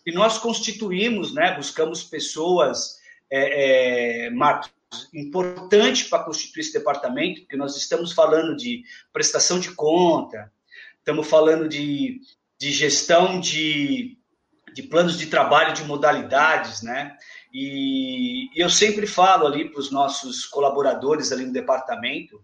[0.07, 2.97] e nós constituímos, né, buscamos pessoas,
[3.31, 4.31] é, é,
[5.12, 10.52] importante para constituir esse departamento, porque nós estamos falando de prestação de conta,
[10.98, 12.20] estamos falando de,
[12.59, 14.16] de gestão de,
[14.72, 17.16] de planos de trabalho de modalidades, né?
[17.52, 22.42] E eu sempre falo ali para os nossos colaboradores ali no departamento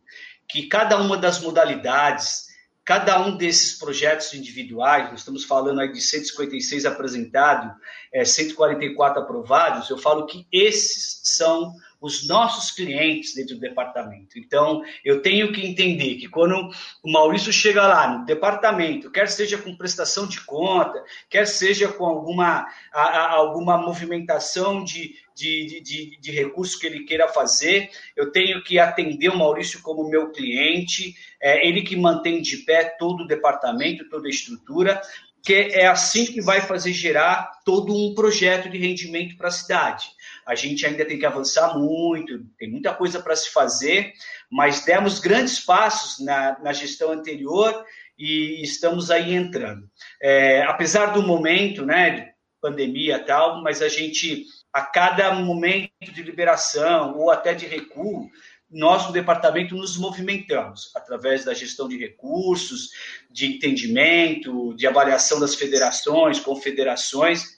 [0.49, 2.47] que cada uma das modalidades,
[2.85, 7.71] cada um desses projetos individuais, nós estamos falando aí de 156 apresentados,
[8.13, 14.39] é, 144 aprovados, eu falo que esses são os nossos clientes dentro do departamento.
[14.39, 16.71] Então, eu tenho que entender que quando
[17.03, 22.07] o Maurício chega lá no departamento, quer seja com prestação de conta, quer seja com
[22.07, 28.31] alguma, a, a, alguma movimentação de, de, de, de recursos que ele queira fazer, eu
[28.31, 33.25] tenho que atender o Maurício como meu cliente, é ele que mantém de pé todo
[33.25, 35.01] o departamento, toda a estrutura,
[35.43, 40.11] que é assim que vai fazer gerar todo um projeto de rendimento para a cidade.
[40.49, 44.15] A gente ainda tem que avançar muito, tem muita coisa para se fazer,
[44.51, 47.85] mas demos grandes passos na, na gestão anterior
[48.19, 49.87] e estamos aí entrando.
[50.23, 52.33] É, apesar do momento, né, de
[52.63, 58.31] pandemia e tal, mas a gente, a cada momento de liberação ou até de recuo,
[58.71, 62.89] nós no departamento nos movimentamos através da gestão de recursos,
[63.31, 67.58] de entendimento, de avaliação das federações, confederações,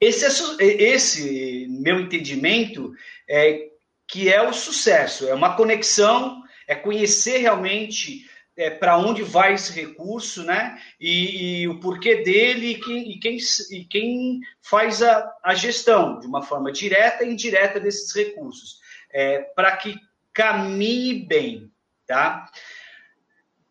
[0.00, 0.26] esse,
[0.60, 2.92] é, esse meu entendimento
[3.28, 3.68] é
[4.08, 9.72] que é o sucesso, é uma conexão, é conhecer realmente é, para onde vai esse
[9.72, 10.80] recurso, né?
[11.00, 13.38] E, e o porquê dele e quem, e quem,
[13.70, 18.80] e quem faz a, a, gestão de uma forma direta e indireta desses recursos,
[19.12, 19.96] é, para que
[20.32, 21.70] caminhe bem,
[22.06, 22.50] tá?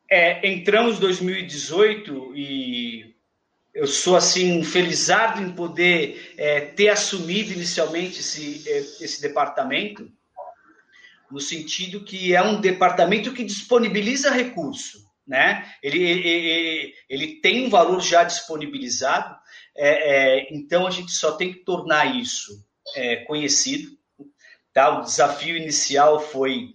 [0.09, 3.15] É, entramos 2018 e
[3.79, 10.11] eu sou assim felizardo em poder é, ter assumido inicialmente esse, é, esse departamento,
[11.31, 15.73] no sentido que é um departamento que disponibiliza recurso, né?
[15.81, 19.33] Ele, ele, ele tem um valor já disponibilizado,
[19.77, 22.51] é, é, então a gente só tem que tornar isso
[22.97, 23.97] é, conhecido.
[24.73, 24.99] Tá?
[24.99, 26.73] O desafio inicial foi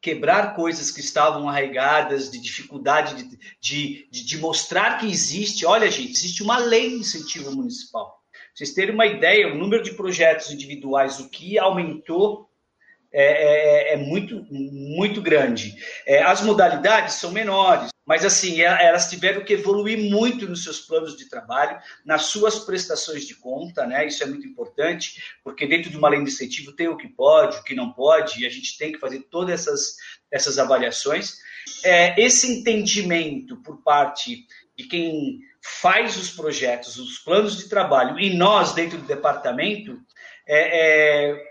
[0.00, 5.66] quebrar coisas que estavam arraigadas, de dificuldade de, de, de, de mostrar que existe.
[5.66, 8.18] Olha, gente, existe uma lei de incentivo municipal.
[8.54, 12.48] vocês terem uma ideia, o número de projetos individuais, o que aumentou
[13.12, 15.74] é, é, é muito, muito grande.
[16.06, 20.80] É, as modalidades são menores, mas assim, é, elas tiveram que evoluir muito nos seus
[20.80, 24.04] planos de trabalho, nas suas prestações de conta, né?
[24.04, 27.58] Isso é muito importante, porque dentro de uma lei de incentivo tem o que pode,
[27.58, 29.94] o que não pode, e a gente tem que fazer todas essas,
[30.28, 31.38] essas avaliações.
[31.84, 34.44] É, esse entendimento por parte
[34.76, 39.96] de quem faz os projetos, os planos de trabalho, e nós dentro do departamento,
[40.48, 41.50] é, é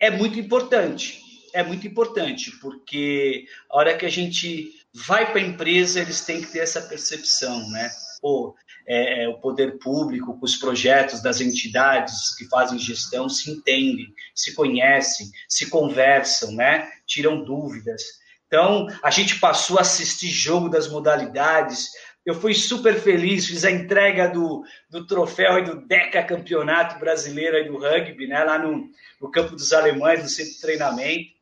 [0.00, 1.22] é muito importante.
[1.52, 6.40] É muito importante, porque a hora que a gente vai para a empresa, eles têm
[6.40, 7.90] que ter essa percepção, né?
[8.20, 8.54] Pô,
[8.86, 14.54] é, é, o poder público, os projetos das entidades que fazem gestão, se entendem, se
[14.54, 16.88] conhecem, se conversam, né?
[17.06, 18.02] Tiram dúvidas.
[18.46, 21.88] Então, a gente passou a assistir jogo das modalidades.
[22.24, 27.56] Eu fui super feliz, fiz a entrega do, do troféu e do Deca Campeonato Brasileiro
[27.56, 28.44] aí do rugby, né?
[28.44, 28.88] Lá no,
[29.20, 31.34] no Campo dos Alemães, no centro de treinamento.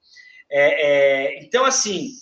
[0.51, 2.12] É, é, então, assim,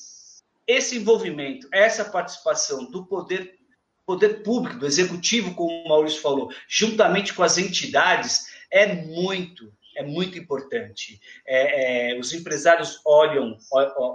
[0.71, 3.59] esse envolvimento, essa participação do poder
[4.07, 10.03] poder público, do executivo, como o Maurício falou, juntamente com as entidades, é muito, é
[10.03, 11.21] muito importante.
[11.47, 13.57] É, é, os empresários olham,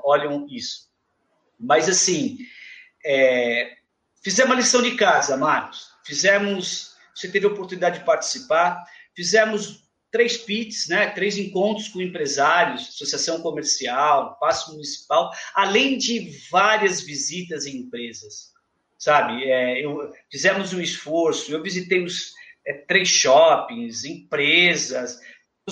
[0.04, 0.90] olham isso.
[1.58, 2.40] Mas, assim,
[3.06, 3.78] é,
[4.22, 5.88] fizemos a lição de casa, Marcos.
[6.04, 8.84] Fizemos, você teve a oportunidade de participar,
[9.16, 9.85] fizemos
[10.16, 17.66] três PITs, né, três encontros com empresários, associação comercial, passo municipal, além de várias visitas
[17.66, 18.56] em empresas
[18.98, 19.44] sabe?
[19.44, 22.34] É, eu, fizemos um esforço, eu visitei os
[22.66, 25.20] é, três shoppings, empresas,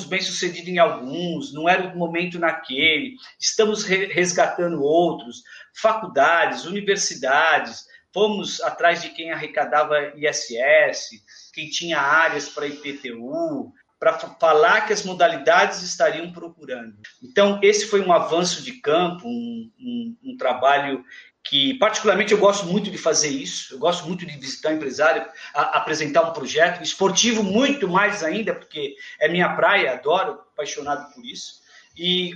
[0.08, 5.42] bem sucedido em alguns, não era o momento naquele, estamos re resgatando outros,
[5.74, 14.82] faculdades, universidades, fomos atrás de quem arrecadava ISS, quem tinha áreas para IPTU, para falar
[14.82, 16.94] que as modalidades estariam procurando.
[17.22, 21.06] Então, esse foi um avanço de campo, um, um, um trabalho
[21.42, 25.26] que particularmente eu gosto muito de fazer isso, eu gosto muito de visitar um empresário,
[25.54, 31.24] a, apresentar um projeto, esportivo muito mais ainda, porque é minha praia, adoro, apaixonado por
[31.26, 31.62] isso,
[31.98, 32.34] e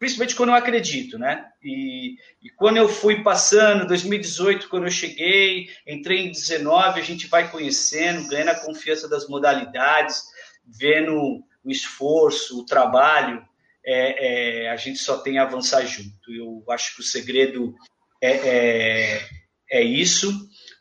[0.00, 1.46] principalmente quando eu acredito, né?
[1.62, 7.28] E, e quando eu fui passando, 2018, quando eu cheguei, entrei em 19, a gente
[7.28, 10.24] vai conhecendo, ganhando a confiança das modalidades,
[10.68, 13.42] vendo o esforço, o trabalho,
[13.84, 16.32] é, é, a gente só tem a avançar junto.
[16.32, 17.74] Eu acho que o segredo
[18.22, 19.28] é, é,
[19.70, 20.32] é isso.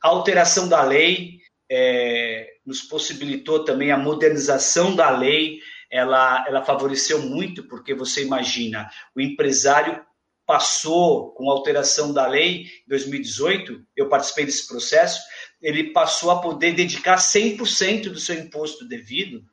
[0.04, 7.22] A alteração da lei é, nos possibilitou também a modernização da lei, ela, ela favoreceu
[7.22, 10.06] muito, porque você imagina, o empresário
[10.46, 15.22] passou, com a alteração da lei em 2018, eu participei desse processo,
[15.62, 19.44] ele passou a poder dedicar 100% do seu imposto devido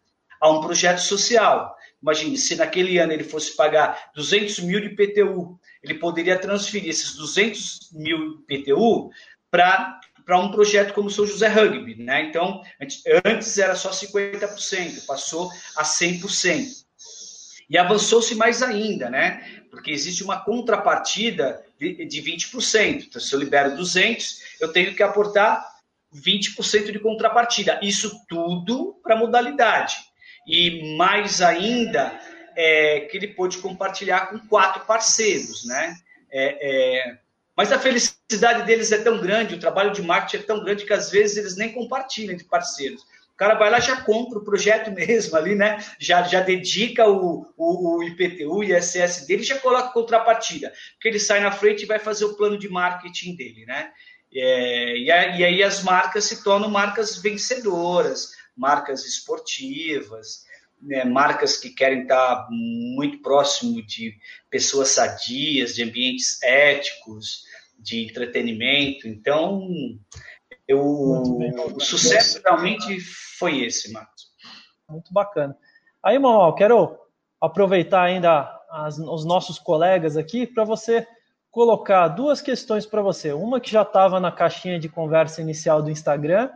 [0.45, 1.75] a um projeto social.
[2.03, 7.15] Imagine, se naquele ano ele fosse pagar 200 mil de PTU, ele poderia transferir esses
[7.17, 9.11] 200 mil PTU
[9.51, 12.23] para para um projeto como o São José Rugby, né?
[12.23, 12.63] Então,
[13.27, 16.67] antes era só 50%, passou a 100%.
[17.69, 19.63] E avançou-se mais ainda, né?
[19.71, 23.05] Porque existe uma contrapartida de, de 20%.
[23.07, 25.63] Então, se eu libero 200, eu tenho que aportar
[26.15, 27.79] 20% de contrapartida.
[27.83, 29.97] Isso tudo para modalidade
[30.47, 32.19] e mais ainda
[32.57, 35.97] é, que ele pôde compartilhar com quatro parceiros, né?
[36.31, 37.19] É, é,
[37.57, 40.93] mas a felicidade deles é tão grande, o trabalho de marketing é tão grande que
[40.93, 43.03] às vezes eles nem compartilham entre parceiros.
[43.33, 45.79] O cara vai lá já compra o projeto mesmo ali, né?
[45.99, 50.73] Já, já dedica o, o, o IPTU e ISS dele já coloca contrapartida.
[50.95, 53.91] Porque ele sai na frente e vai fazer o plano de marketing dele, né?
[54.37, 60.45] É, e, aí as marcas se tornam marcas vencedoras, marcas esportivas,
[60.81, 64.15] né, marcas que querem estar muito próximo de
[64.51, 67.45] pessoas sadias, de ambientes éticos,
[67.79, 69.09] de entretenimento.
[69.09, 69.69] Então,
[70.67, 73.01] eu, o sucesso realmente
[73.39, 74.33] foi esse, Marcos.
[74.89, 75.57] Muito bacana.
[76.03, 76.99] Aí, Manuel, quero
[77.41, 81.07] aproveitar ainda as, os nossos colegas aqui para você
[81.51, 83.33] colocar duas questões para você.
[83.33, 86.51] Uma que já estava na caixinha de conversa inicial do Instagram,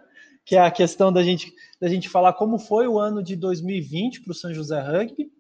[0.49, 4.23] que é a questão da gente, da gente falar como foi o ano de 2020
[4.23, 5.31] para o São José Rugby,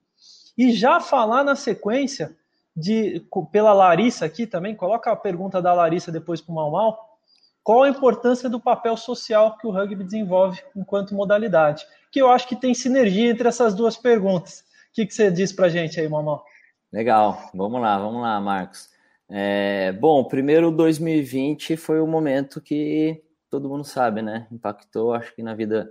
[0.56, 2.36] e já falar na sequência
[2.76, 7.18] de pela Larissa aqui também, coloca a pergunta da Larissa depois para o Mal Mal,
[7.64, 11.86] qual a importância do papel social que o rugby desenvolve enquanto modalidade?
[12.12, 14.60] Que eu acho que tem sinergia entre essas duas perguntas.
[14.90, 16.44] O que, que você diz para gente aí, Mal?
[16.92, 18.90] Legal, vamos lá, vamos lá, Marcos.
[19.30, 24.46] É, bom, primeiro 2020 foi o momento que todo mundo sabe, né?
[24.52, 25.90] Impactou, acho que na vida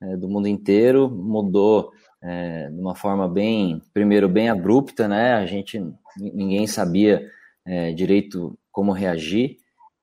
[0.00, 1.90] é, do mundo inteiro, mudou
[2.22, 5.34] é, de uma forma bem, primeiro, bem abrupta, né?
[5.34, 5.82] A gente,
[6.18, 7.26] ninguém sabia
[7.64, 9.58] é, direito como reagir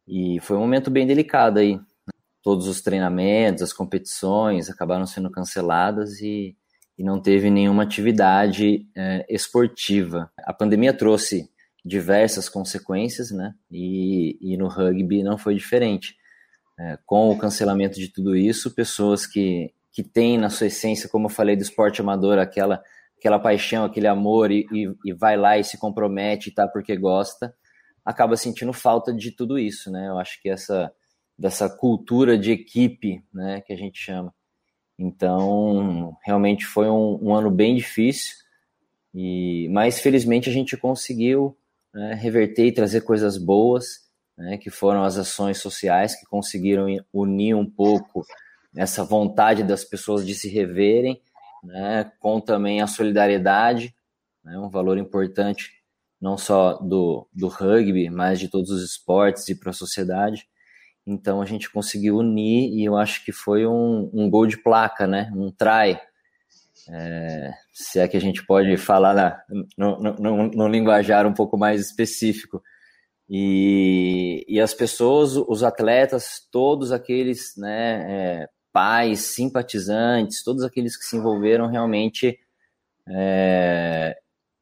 [0.08, 1.80] e foi um momento bem delicado aí.
[2.41, 6.58] Todos os treinamentos, as competições acabaram sendo canceladas e,
[6.97, 8.86] e não teve nenhuma atividade
[9.30, 10.30] esportiva.
[10.39, 11.49] A pandemia trouxe
[11.86, 13.54] diversas consequências, né?
[13.72, 16.18] E, e no rugby não foi diferente
[16.80, 21.26] é, com o cancelamento de tudo isso, pessoas que, que têm na sua essência, como
[21.28, 22.84] eu falei do esporte amador, aquela,
[23.18, 27.54] aquela paixão, aquele amor e, e, e vai lá e se compromete, tá porque gosta,
[28.04, 30.08] acaba sentindo falta de tudo isso, né?
[30.08, 30.92] Eu acho que essa
[31.38, 34.34] dessa cultura de equipe, né, que a gente chama.
[34.98, 38.36] Então, realmente foi um, um ano bem difícil,
[39.14, 41.58] e mas felizmente a gente conseguiu
[41.94, 47.56] né, reverter e trazer coisas boas, né, que foram as ações sociais que conseguiram unir
[47.56, 48.26] um pouco
[48.76, 51.22] essa vontade das pessoas de se reverem,
[51.64, 53.94] né, com também a solidariedade,
[54.44, 55.84] né, um valor importante
[56.24, 60.48] não só do, do rugby, mas de todos os esportes e para a sociedade.
[61.06, 65.06] Então a gente conseguiu unir e eu acho que foi um, um gol de placa,
[65.06, 65.30] né?
[65.36, 66.00] Um try.
[66.90, 69.42] É, se é que a gente pode falar na,
[69.78, 72.64] no, linguajar um pouco mais específico.
[73.30, 81.06] E, e as pessoas, os atletas, todos aqueles né, é, pais, simpatizantes, todos aqueles que
[81.06, 82.38] se envolveram realmente
[83.08, 84.18] é,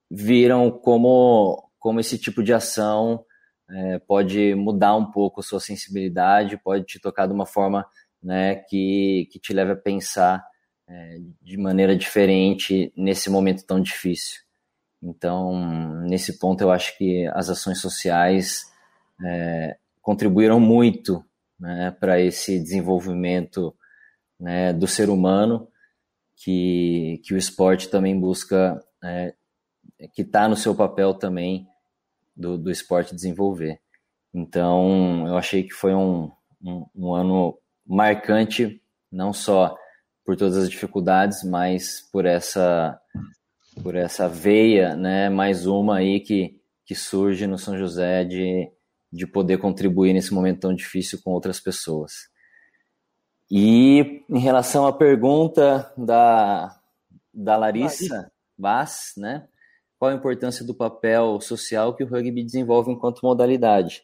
[0.09, 3.25] viram como, como esse tipo de ação
[3.69, 7.85] é, pode mudar um pouco a sua sensibilidade, pode te tocar de uma forma
[8.21, 10.45] né, que, que te leve a pensar
[10.87, 14.41] é, de maneira diferente nesse momento tão difícil.
[15.01, 18.71] Então, nesse ponto, eu acho que as ações sociais
[19.23, 21.25] é, contribuíram muito
[21.59, 23.75] né, para esse desenvolvimento
[24.39, 25.67] né, do ser humano,
[26.35, 29.33] que, que o esporte também busca é,
[30.13, 31.67] que está no seu papel também
[32.35, 33.79] do, do esporte desenvolver.
[34.33, 36.31] Então, eu achei que foi um,
[36.63, 38.81] um, um, ano marcante,
[39.11, 39.75] não só
[40.25, 42.99] por todas as dificuldades, mas por essa
[43.81, 48.71] por essa veia, né, mais uma aí que, que surge no São José de,
[49.11, 52.29] de poder contribuir nesse momento tão difícil com outras pessoas.
[53.49, 56.79] E em relação à pergunta da,
[57.33, 59.47] da Larissa Vaz, né,
[59.99, 64.03] qual a importância do papel social que o rugby desenvolve enquanto modalidade.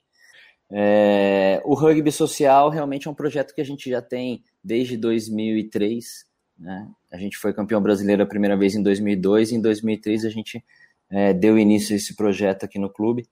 [0.69, 6.26] É, o rugby social realmente é um projeto que a gente já tem desde 2003.
[6.59, 6.87] Né?
[7.11, 10.63] A gente foi campeão brasileiro a primeira vez em 2002 e em 2003 a gente
[11.09, 13.27] é, deu início a esse projeto aqui no clube.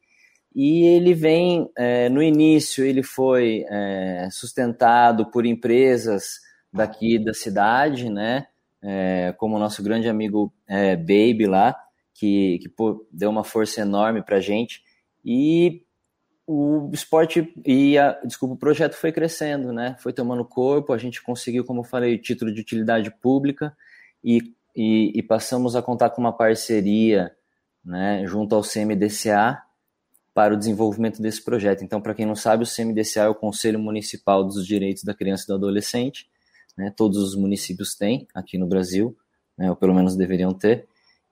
[0.56, 6.40] E ele vem, é, no início, ele foi é, sustentado por empresas
[6.72, 8.48] daqui da cidade, né?
[8.82, 11.76] É, como o nosso grande amigo é, Baby lá,
[12.14, 14.82] que, que pô, deu uma força enorme para a gente.
[15.26, 15.85] E
[16.48, 19.96] o esporte e a, desculpa, o projeto foi crescendo, né?
[20.00, 23.76] Foi tomando corpo, a gente conseguiu, como eu falei, título de utilidade pública
[24.24, 27.32] e, e, e passamos a contar com uma parceria,
[27.84, 29.62] né, junto ao CMDCA
[30.34, 31.84] para o desenvolvimento desse projeto.
[31.84, 35.46] Então, para quem não sabe, o CMDCA é o Conselho Municipal dos Direitos da Criança
[35.46, 36.28] e do Adolescente.
[36.78, 36.94] Né?
[36.96, 39.16] Todos os municípios têm aqui no Brasil,
[39.58, 39.70] né?
[39.70, 40.88] ou pelo menos deveriam ter.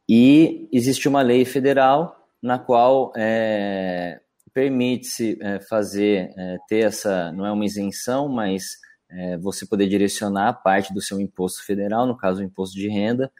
[0.07, 4.21] E existe uma lei federal na qual é,
[4.53, 8.77] permite-se é, fazer, é, ter essa, não é uma isenção, mas
[9.09, 13.31] é, você poder direcionar parte do seu imposto federal, no caso o imposto de renda,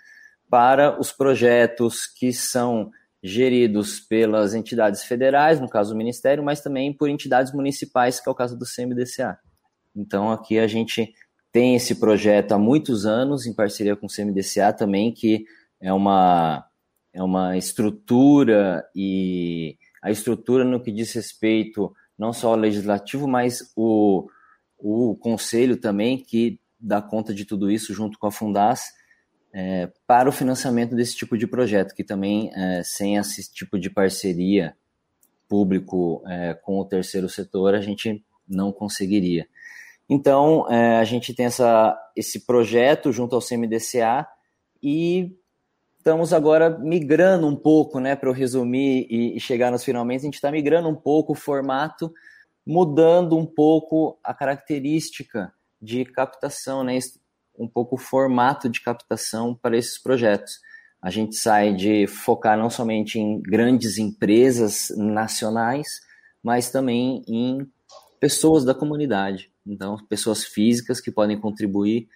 [0.50, 2.92] para os projetos que são
[3.24, 8.32] geridos pelas entidades federais, no caso o Ministério, mas também por entidades municipais, que é
[8.32, 9.40] o caso do CMDCA.
[9.96, 11.14] Então aqui a gente
[11.52, 15.46] tem esse projeto há muitos anos, em parceria com o CMDCA também, que
[15.80, 16.66] é uma,
[17.14, 23.72] é uma estrutura e a estrutura no que diz respeito não só ao legislativo, mas
[23.76, 24.28] o,
[24.78, 28.82] o conselho também, que dá conta de tudo isso junto com a Fundas,
[29.54, 33.90] é, para o financiamento desse tipo de projeto, que também, é, sem esse tipo de
[33.90, 34.76] parceria
[35.48, 39.48] público é, com o terceiro setor, a gente não conseguiria.
[40.10, 44.28] Então, é, a gente tem essa, esse projeto junto ao CMDCA
[44.82, 45.34] e
[46.04, 50.26] estamos agora migrando um pouco, né, para eu resumir e, e, chegar nos finalmente, a
[50.26, 52.14] gente está migrando um pouco o formato,
[52.68, 57.00] mudando um pouco a característica de captação, né,
[57.58, 60.60] um pouco o formato de captação para esses projetos.
[61.02, 65.88] A gente sai de focar não somente em grandes empresas nacionais,
[66.44, 67.66] mas também em
[68.20, 69.50] pessoas da comunidade.
[69.66, 72.10] Então, pessoas físicas que podem contribuir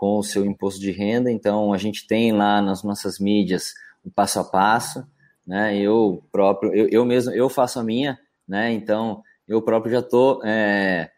[0.00, 1.30] com o seu imposto de renda.
[1.30, 5.06] Então, a gente tem lá nas nossas mídias o passo a passo,
[5.46, 5.76] né?
[5.76, 8.72] Eu próprio, eu, eu mesmo, eu faço a minha, né?
[8.72, 11.10] Então, eu próprio já estou é,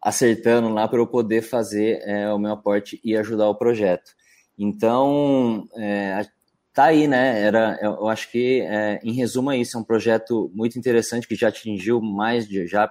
[0.00, 4.12] acertando lá para eu poder fazer é, o meu aporte e ajudar o projeto.
[4.56, 6.24] Então, é,
[6.72, 7.42] tá aí, né?
[7.42, 9.76] Era, eu acho que, é, em resumo, é isso.
[9.76, 12.88] É um projeto muito interessante que já atingiu mais de, já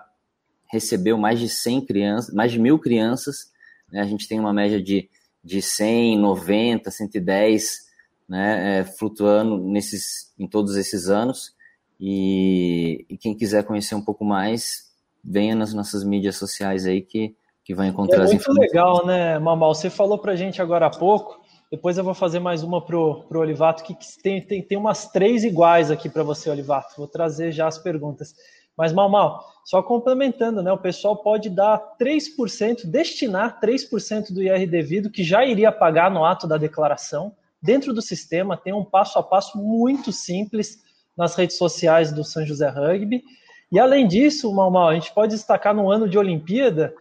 [0.69, 3.54] recebeu mais de 100 crianças, mais de mil crianças
[3.91, 4.01] né?
[4.01, 5.09] A gente tem uma média de,
[5.43, 7.85] de 100, 90, 110
[8.27, 11.53] né, é, flutuando nesses, em todos esses anos.
[11.99, 14.91] E, e, quem quiser conhecer um pouco mais,
[15.23, 18.57] venha nas nossas mídias sociais aí que, que vai encontrar é as informações.
[18.57, 19.73] muito legal, né, Mamal?
[19.73, 21.39] Você falou para gente agora há pouco,
[21.71, 25.09] depois eu vou fazer mais uma pro, pro Olivato, que, que tem, tem, tem umas
[25.09, 26.95] três iguais aqui para você, Olivato.
[26.97, 28.35] Vou trazer já as perguntas.
[28.77, 30.71] Mas, mal, mal, só complementando, né?
[30.71, 36.25] O pessoal pode dar 3%, destinar 3% do IR devido, que já iria pagar no
[36.25, 37.35] ato da declaração.
[37.61, 40.83] Dentro do sistema, tem um passo a passo muito simples
[41.17, 43.23] nas redes sociais do São José Rugby.
[43.71, 46.93] E além disso, mal, mal, a gente pode destacar no ano de Olimpíada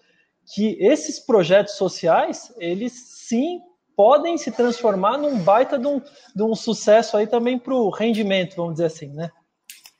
[0.54, 2.92] que esses projetos sociais, eles
[3.26, 3.60] sim
[3.96, 6.00] podem se transformar num baita de um,
[6.34, 9.30] de um sucesso aí também para o rendimento, vamos dizer assim, né?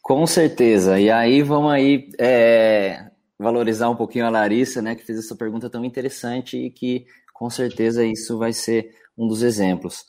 [0.04, 1.00] Com certeza.
[1.00, 5.70] E aí vamos aí é, valorizar um pouquinho a Larissa, né, que fez essa pergunta
[5.70, 10.04] tão interessante e que com certeza isso vai ser um dos exemplos.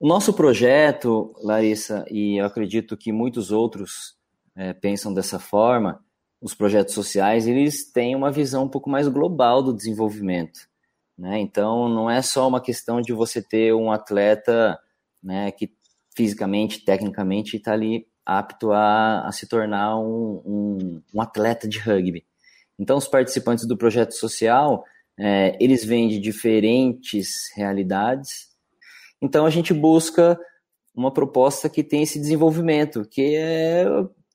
[0.00, 4.16] O nosso projeto, Larissa, e eu acredito que muitos outros
[4.56, 6.04] é, pensam dessa forma,
[6.40, 10.68] os projetos sociais, eles têm uma visão um pouco mais global do desenvolvimento.
[11.16, 11.38] Né?
[11.38, 14.76] Então, não é só uma questão de você ter um atleta
[15.22, 15.72] né, que
[16.16, 22.24] fisicamente, tecnicamente, está ali apto a, a se tornar um, um, um, atleta de rugby.
[22.78, 24.84] Então, os participantes do projeto social,
[25.18, 28.48] é, eles vêm de diferentes realidades.
[29.20, 30.38] Então, a gente busca
[30.94, 33.86] uma proposta que tem esse desenvolvimento, que é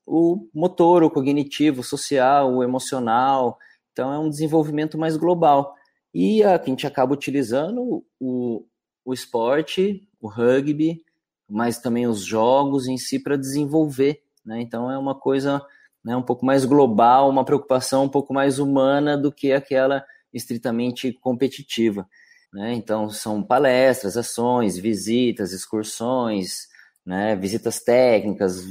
[0.06, 3.58] o motor, o cognitivo, o social, o emocional.
[3.92, 5.74] Então, é um desenvolvimento mais global.
[6.14, 8.64] E a, a gente acaba utilizando o,
[9.04, 11.02] o esporte, o rugby,
[11.48, 14.22] mas também os jogos em si para desenvolver.
[14.44, 14.60] Né?
[14.60, 15.64] Então é uma coisa
[16.04, 21.12] né, um pouco mais global, uma preocupação um pouco mais humana do que aquela estritamente
[21.12, 22.06] competitiva.
[22.52, 22.74] Né?
[22.74, 26.68] Então são palestras, ações, visitas, excursões,
[27.04, 28.64] né, visitas técnicas.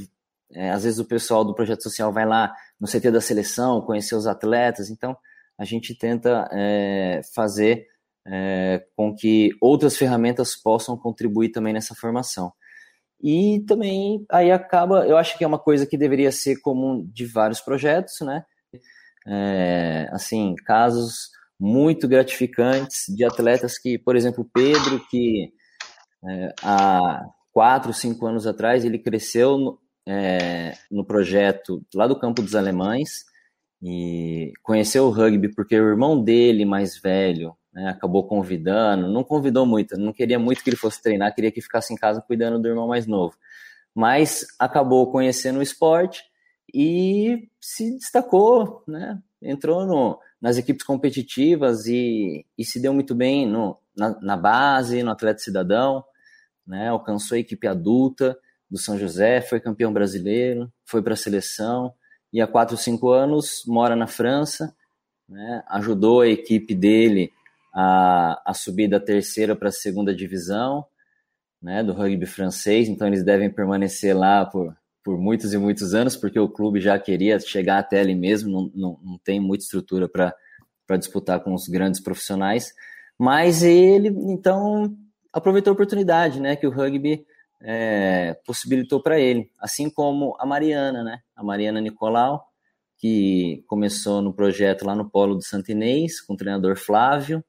[0.52, 4.14] É, às vezes o pessoal do projeto social vai lá no CT da seleção conhecer
[4.14, 4.90] os atletas.
[4.90, 5.16] Então
[5.58, 7.86] a gente tenta é, fazer
[8.26, 12.52] é, com que outras ferramentas possam contribuir também nessa formação.
[13.20, 17.26] E também aí acaba, eu acho que é uma coisa que deveria ser comum de
[17.26, 18.44] vários projetos, né?
[19.26, 25.52] É, assim, casos muito gratificantes de atletas que, por exemplo, Pedro, que
[26.24, 32.40] é, há quatro, cinco anos atrás, ele cresceu no, é, no projeto lá do Campo
[32.40, 33.24] dos Alemães
[33.82, 39.64] e conheceu o rugby porque o irmão dele, mais velho, né, acabou convidando, não convidou
[39.64, 42.66] muito, não queria muito que ele fosse treinar, queria que ficasse em casa cuidando do
[42.66, 43.36] irmão mais novo.
[43.94, 46.24] Mas acabou conhecendo o esporte
[46.74, 49.20] e se destacou, né?
[49.40, 55.02] Entrou no, nas equipes competitivas e, e se deu muito bem no, na, na base,
[55.04, 56.04] no Atleta Cidadão,
[56.66, 56.88] né?
[56.88, 58.36] Alcançou a equipe adulta
[58.68, 61.94] do São José, foi campeão brasileiro, foi para a seleção
[62.32, 64.74] e há quatro, cinco anos mora na França,
[65.28, 65.62] né?
[65.68, 67.32] Ajudou a equipe dele
[67.80, 70.84] a, a subir da terceira para a segunda divisão
[71.62, 76.16] né, do rugby francês, então eles devem permanecer lá por, por muitos e muitos anos,
[76.16, 80.08] porque o clube já queria chegar até ali mesmo, não, não, não tem muita estrutura
[80.08, 82.72] para disputar com os grandes profissionais,
[83.16, 84.96] mas ele, então,
[85.32, 87.24] aproveitou a oportunidade né, que o rugby
[87.62, 92.44] é, possibilitou para ele, assim como a Mariana, né, a Mariana Nicolau,
[92.96, 97.44] que começou no projeto lá no Polo do Santinês, com o treinador Flávio,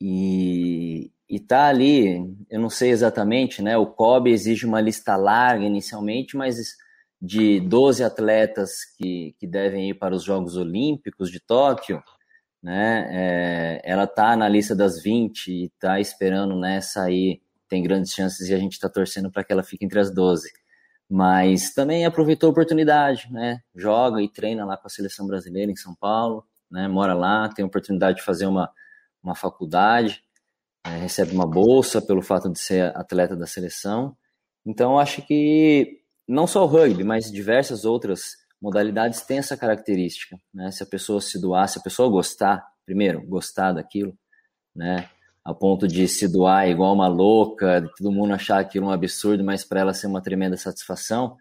[0.00, 3.76] e, está ali, eu não sei exatamente, né?
[3.76, 6.56] O COB exige uma lista larga inicialmente, mas
[7.20, 12.02] de 12 atletas que, que devem ir para os Jogos Olímpicos de Tóquio,
[12.62, 13.08] né?
[13.10, 17.42] É, ela está na lista das 20 e está esperando né, sair.
[17.68, 20.50] Tem grandes chances e a gente está torcendo para que ela fique entre as 12.
[21.08, 23.60] Mas também aproveitou a oportunidade, né?
[23.74, 26.88] Joga e treina lá com a seleção brasileira em São Paulo, né?
[26.88, 28.70] Mora lá, tem a oportunidade de fazer uma
[29.22, 30.22] uma faculdade,
[30.84, 34.16] é, recebe uma bolsa pelo fato de ser atleta da seleção.
[34.64, 40.36] Então, acho que não só o rugby, mas diversas outras modalidades têm essa característica.
[40.52, 40.70] Né?
[40.70, 44.16] Se a pessoa se doar, se a pessoa gostar, primeiro, gostar daquilo,
[44.74, 45.08] né?
[45.44, 49.64] a ponto de se doar igual uma louca, todo mundo achar aquilo um absurdo, mas
[49.64, 51.36] para ela ser uma tremenda satisfação,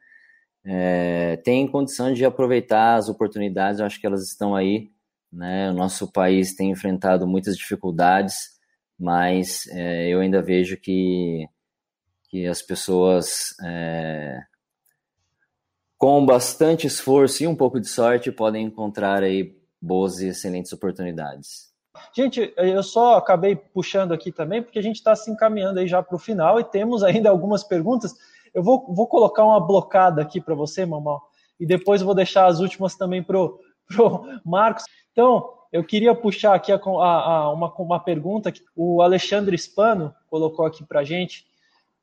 [0.66, 4.90] é, tem condição de aproveitar as oportunidades, eu acho que elas estão aí
[5.32, 5.70] né?
[5.70, 8.50] O nosso país tem enfrentado muitas dificuldades,
[9.00, 11.48] mas é, eu ainda vejo que,
[12.30, 14.42] que as pessoas, é,
[15.98, 21.70] com bastante esforço e um pouco de sorte, podem encontrar aí boas e excelentes oportunidades.
[22.14, 26.02] Gente, eu só acabei puxando aqui também, porque a gente está se encaminhando aí já
[26.02, 28.16] para o final e temos ainda algumas perguntas.
[28.54, 31.22] Eu vou, vou colocar uma blocada aqui para você, Mamão,
[31.60, 33.60] e depois vou deixar as últimas também para o
[34.46, 34.86] Marcos.
[35.12, 40.66] Então, eu queria puxar aqui a, a, uma, uma pergunta que o Alexandre Spano colocou
[40.66, 41.46] aqui para a gente.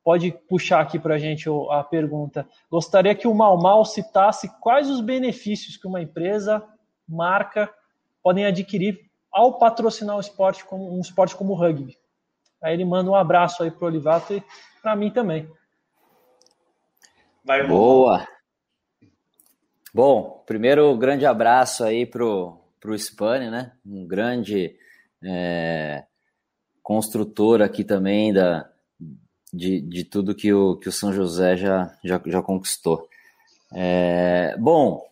[0.04, 2.48] Pode puxar aqui para a gente a pergunta.
[2.70, 6.62] Gostaria que o Mal Mal citasse quais os benefícios que uma empresa,
[7.08, 7.68] marca,
[8.22, 9.00] podem adquirir
[9.32, 11.98] ao patrocinar o esporte como um esporte como o rugby.
[12.62, 14.42] Aí ele manda um abraço aí para o Olivato e
[14.80, 15.50] para mim também.
[17.44, 18.26] Vai, Boa!
[19.96, 23.72] Bom, primeiro grande abraço aí pro para o Spani, né?
[23.82, 24.76] Um grande
[25.24, 26.04] é,
[26.82, 28.70] construtor aqui também da,
[29.50, 33.08] de, de tudo que o, que o São José já, já, já conquistou.
[33.72, 35.02] É, bom,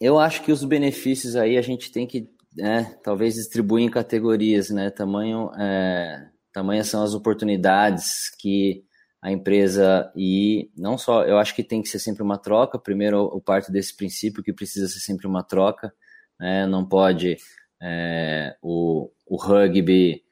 [0.00, 4.68] eu acho que os benefícios aí a gente tem que né, talvez distribuir em categorias,
[4.70, 4.90] né?
[4.90, 8.84] Tamanho, é, tamanhas são as oportunidades que
[9.24, 12.78] a empresa e não só, eu acho que tem que ser sempre uma troca.
[12.78, 15.90] Primeiro, eu parto desse princípio que precisa ser sempre uma troca
[16.38, 16.66] né?
[16.66, 17.38] não pode
[17.82, 20.22] é, o, o rugby,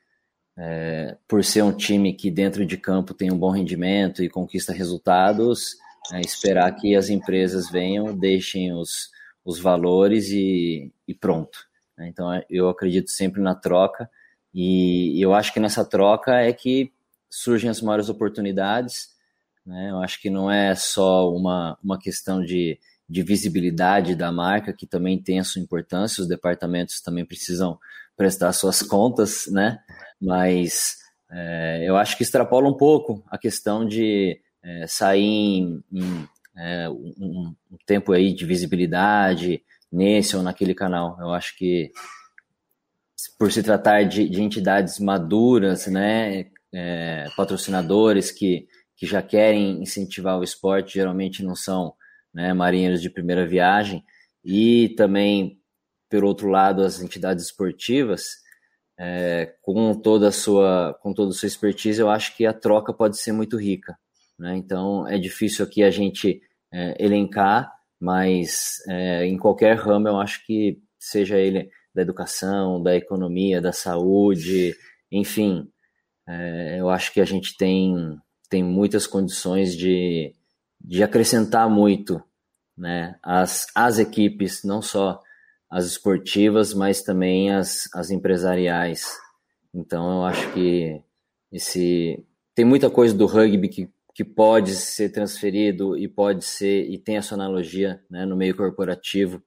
[0.59, 4.72] é, por ser um time que dentro de campo tem um bom rendimento e conquista
[4.72, 5.76] resultados,
[6.12, 9.11] é, esperar que as empresas venham, deixem os,
[9.43, 11.59] os valores e, e pronto.
[11.97, 12.09] Né?
[12.09, 14.11] Então eu acredito sempre na troca
[14.55, 16.93] e eu acho que nessa troca é que
[17.33, 19.09] surgem as maiores oportunidades.
[19.64, 19.91] Né?
[19.91, 22.78] Eu acho que não é só uma, uma questão de
[23.12, 27.78] de visibilidade da marca, que também tem a sua importância, os departamentos também precisam
[28.16, 29.78] prestar suas contas, né?
[30.18, 30.97] Mas
[31.30, 36.89] é, eu acho que extrapola um pouco a questão de é, sair em, em é,
[36.89, 39.62] um, um, tempo aí de visibilidade
[39.93, 41.18] nesse ou naquele canal.
[41.20, 41.93] Eu acho que
[43.39, 48.66] por se tratar de, de entidades maduras, né, é, patrocinadores que,
[48.97, 51.95] que já querem incentivar o esporte, geralmente não são
[52.33, 54.05] né, marinheiros de primeira viagem,
[54.45, 55.61] e também,
[56.11, 58.43] por outro lado, as entidades esportivas,
[58.99, 62.93] é, com toda a sua com toda a sua expertise, eu acho que a troca
[62.93, 63.97] pode ser muito rica.
[64.39, 64.57] Né?
[64.57, 66.41] Então, é difícil aqui a gente
[66.73, 72.97] é, elencar, mas é, em qualquer ramo, eu acho que seja ele da educação, da
[72.97, 74.75] economia, da saúde,
[75.11, 75.68] enfim,
[76.27, 78.18] é, eu acho que a gente tem,
[78.49, 80.35] tem muitas condições de,
[80.81, 82.23] de acrescentar muito
[82.77, 85.20] né, as, as equipes, não só
[85.70, 89.18] as esportivas, mas também as, as empresariais.
[89.75, 91.03] Então eu acho que
[91.51, 96.99] esse tem muita coisa do rugby que, que pode ser transferido e pode ser e
[96.99, 99.43] tem a sua analogia né, no meio corporativo,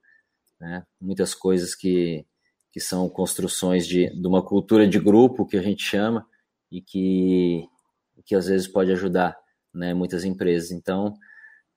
[0.59, 2.25] né, muitas coisas que,
[2.71, 6.25] que são construções de, de uma cultura de grupo que a gente chama
[6.75, 7.65] e que,
[8.25, 9.37] que às vezes pode ajudar
[9.73, 10.71] né, muitas empresas.
[10.71, 11.13] Então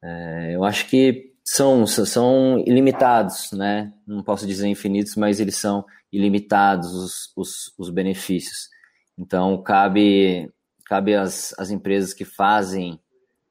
[0.02, 3.92] é, eu acho que são, são ilimitados, né?
[4.06, 8.68] Não posso dizer infinitos, mas eles são ilimitados os, os, os benefícios.
[9.16, 10.52] Então, cabe,
[10.84, 13.00] cabe às, empresas que fazem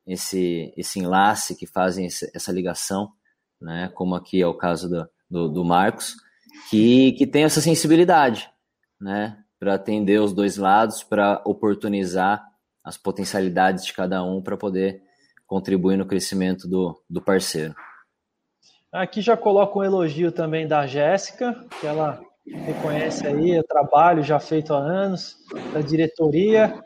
[0.06, 3.12] esse, esse enlace, que fazem essa ligação,
[3.60, 3.90] né?
[3.96, 6.16] Como aqui é o caso do, do, do Marcos,
[6.70, 8.50] que, que tem essa sensibilidade,
[9.02, 9.44] né?
[9.60, 12.46] Para atender os dois lados, para oportunizar
[12.84, 15.02] as potencialidades de cada um para poder
[15.46, 17.76] contribuir no crescimento do, do parceiro.
[18.92, 24.40] Aqui já coloco um elogio também da Jéssica, que ela reconhece aí o trabalho já
[24.40, 25.38] feito há anos,
[25.74, 26.82] da diretoria,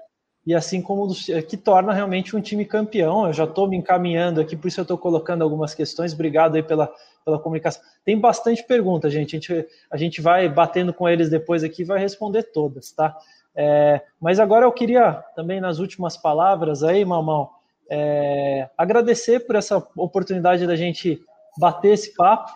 [0.45, 1.07] e assim como
[1.47, 3.27] que torna realmente um time campeão.
[3.27, 6.13] Eu já estou me encaminhando aqui, por isso eu estou colocando algumas questões.
[6.13, 6.91] Obrigado aí pela,
[7.23, 7.81] pela comunicação.
[8.03, 9.35] Tem bastante pergunta, gente.
[9.35, 9.67] A, gente.
[9.91, 13.15] a gente vai batendo com eles depois aqui e vai responder todas, tá?
[13.55, 17.49] É, mas agora eu queria também, nas últimas palavras aí, Mamão,
[17.89, 21.21] é, agradecer por essa oportunidade da gente
[21.59, 22.49] bater esse papo,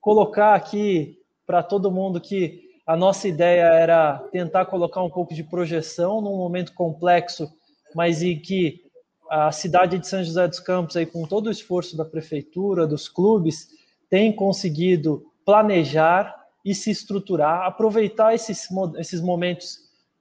[0.00, 5.42] colocar aqui para todo mundo que a nossa ideia era tentar colocar um pouco de
[5.42, 7.52] projeção num momento complexo,
[7.94, 8.86] mas em que
[9.28, 13.08] a cidade de São José dos Campos, aí, com todo o esforço da prefeitura, dos
[13.08, 13.68] clubes,
[14.08, 18.68] tem conseguido planejar e se estruturar, aproveitar esses,
[18.98, 19.78] esses momentos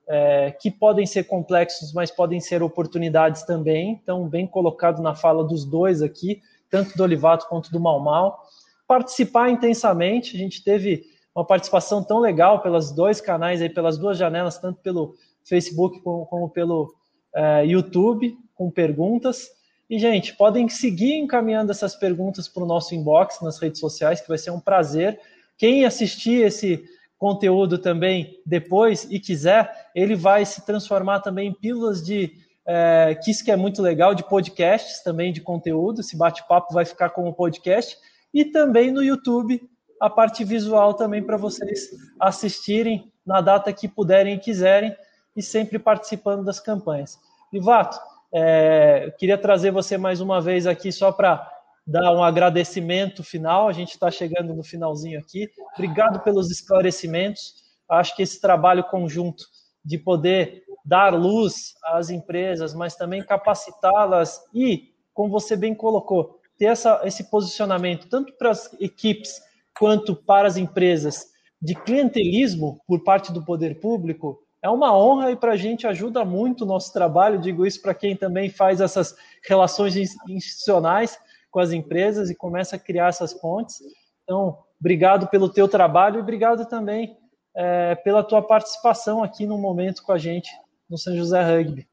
[0.07, 3.99] é, que podem ser complexos, mas podem ser oportunidades também.
[4.01, 8.43] Então, bem colocado na fala dos dois aqui, tanto do Olivato quanto do Mal Mal.
[8.87, 14.17] Participar intensamente, a gente teve uma participação tão legal pelos dois canais, aí, pelas duas
[14.17, 16.95] janelas, tanto pelo Facebook como, como pelo
[17.35, 19.49] é, YouTube, com perguntas.
[19.89, 24.29] E, gente, podem seguir encaminhando essas perguntas para o nosso inbox nas redes sociais, que
[24.29, 25.19] vai ser um prazer.
[25.57, 26.85] Quem assistir esse
[27.17, 32.33] conteúdo também depois e quiser, ele vai se transformar também em pílulas de
[32.65, 36.01] é, que isso que é muito legal de podcasts também de conteúdo.
[36.01, 37.97] Esse bate-papo vai ficar como podcast
[38.33, 39.61] e também no YouTube
[40.01, 41.89] a parte visual também para vocês
[42.19, 44.95] assistirem na data que puderem e quiserem
[45.35, 47.19] e sempre participando das campanhas.
[47.51, 47.99] Livato,
[48.33, 51.49] é, queria trazer você mais uma vez aqui só para
[51.85, 53.67] dar um agradecimento final.
[53.67, 55.49] A gente está chegando no finalzinho aqui.
[55.73, 57.63] Obrigado pelos esclarecimentos.
[57.87, 59.45] Acho que esse trabalho conjunto
[59.83, 66.65] de poder dar luz às empresas, mas também capacitá-las e, como você bem colocou, ter
[66.65, 69.41] essa, esse posicionamento tanto para as equipes
[69.77, 71.25] quanto para as empresas
[71.61, 76.25] de clientelismo por parte do poder público é uma honra e para a gente ajuda
[76.25, 77.39] muito o nosso trabalho.
[77.39, 79.15] Digo isso para quem também faz essas
[79.47, 79.95] relações
[80.27, 81.19] institucionais
[81.51, 83.77] com as empresas e começa a criar essas pontes.
[84.23, 87.15] Então, obrigado pelo teu trabalho e obrigado também
[87.55, 90.49] é, pela tua participação aqui no momento com a gente
[90.89, 91.87] no São José Rugby.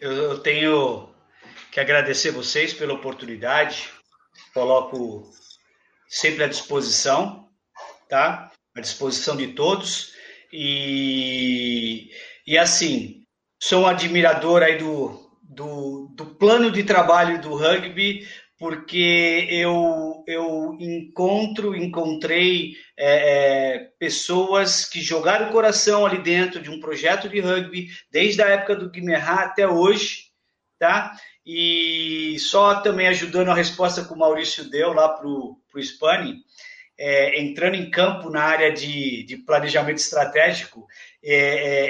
[0.00, 1.08] Eu tenho
[1.72, 3.90] que agradecer vocês pela oportunidade.
[4.54, 5.28] Coloco
[6.08, 7.48] sempre à disposição,
[8.08, 8.50] tá?
[8.74, 10.12] À disposição de todos.
[10.52, 12.10] E,
[12.46, 13.22] e assim,
[13.62, 18.26] sou um admirador aí do, do, do plano de trabalho do rugby,
[18.58, 26.68] porque eu, eu encontro, encontrei é, é, pessoas que jogaram o coração ali dentro de
[26.68, 30.24] um projeto de rugby, desde a época do Guimerá até hoje,
[30.78, 31.12] tá?
[31.50, 36.42] E só também ajudando a resposta que o Maurício deu lá para o Spani,
[36.98, 40.86] é, entrando em campo na área de, de planejamento estratégico,
[41.24, 41.36] é,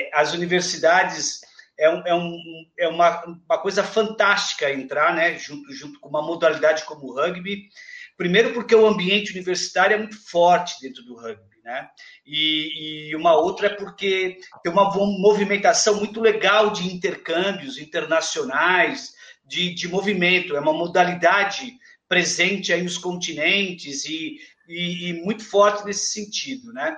[0.04, 1.40] é, as universidades
[1.76, 2.38] é, um, é, um,
[2.78, 7.68] é uma, uma, coisa fantástica entrar, né, junto, junto com uma modalidade como o rugby.
[8.16, 11.88] Primeiro, porque o ambiente universitário é muito forte dentro do rugby, né?
[12.24, 19.18] E, e uma outra é porque tem uma movimentação muito legal de intercâmbios internacionais,
[19.49, 24.38] de, de movimento, é uma modalidade presente aí nos continentes e,
[24.68, 26.96] e, e muito forte nesse sentido, né?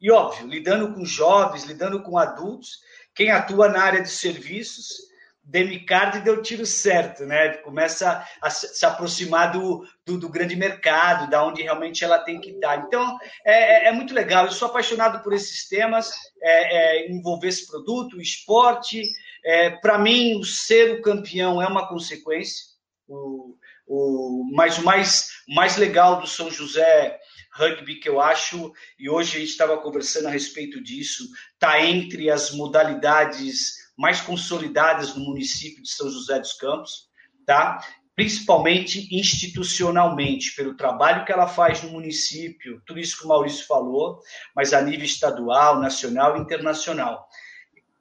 [0.00, 2.80] E óbvio, lidando com jovens, lidando com adultos,
[3.14, 5.08] quem atua na área de serviços,
[5.46, 7.50] Demicard deu tiro certo, né?
[7.58, 12.50] Começa a se aproximar do, do, do, grande mercado, da onde realmente ela tem que
[12.50, 12.78] estar.
[12.78, 14.46] Então, é, é, é muito legal.
[14.46, 16.10] Eu sou apaixonado por esses temas,
[16.42, 19.02] é, é, envolver esse produto, o esporte.
[19.44, 22.64] É, Para mim, o ser o campeão é uma consequência.
[23.06, 23.54] O,
[23.86, 27.18] o, mas o mais, mais legal do São José
[27.52, 31.22] Rugby que eu acho, e hoje a gente estava conversando a respeito disso,
[31.52, 37.08] está entre as modalidades mais consolidadas no município de São José dos Campos,
[37.46, 37.78] tá?
[38.16, 44.20] principalmente institucionalmente, pelo trabalho que ela faz no município, tudo isso que o Maurício falou,
[44.54, 47.28] mas a nível estadual, nacional e internacional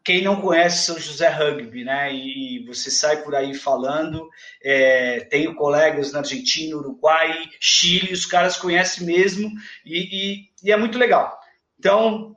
[0.04, 2.14] quem não conhece São José Rugby, né?
[2.14, 4.30] E você sai por aí falando,
[4.62, 9.50] é, tenho colegas na Argentina, Uruguai, Chile, os caras conhecem mesmo
[9.86, 11.40] e, e, e, é muito legal.
[11.80, 12.36] Então,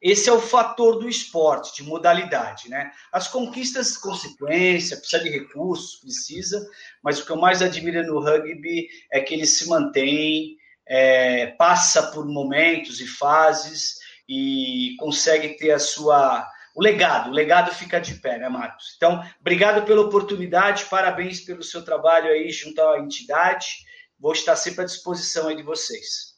[0.00, 2.92] esse é o fator do esporte, de modalidade, né?
[3.12, 6.64] As conquistas, consequência, precisa de recursos, precisa,
[7.02, 12.10] mas o que eu mais admiro no rugby é que ele se mantém, é, passa
[12.12, 13.96] por momentos e fases
[14.28, 18.94] e consegue ter a sua o legado, o legado fica de pé, né, Marcos?
[18.96, 23.78] Então, obrigado pela oportunidade, parabéns pelo seu trabalho aí junto à entidade.
[24.16, 26.36] Vou estar sempre à disposição aí de vocês.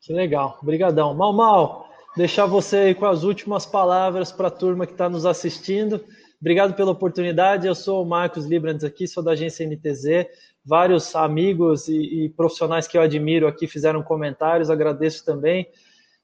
[0.00, 1.14] Que legal, obrigadão.
[1.14, 1.87] Mal, mal,
[2.18, 6.04] deixar você aí com as últimas palavras para a turma que está nos assistindo.
[6.40, 7.68] Obrigado pela oportunidade.
[7.68, 10.26] Eu sou o Marcos Librans aqui, sou da agência NTZ.
[10.64, 15.68] Vários amigos e, e profissionais que eu admiro aqui fizeram comentários, agradeço também.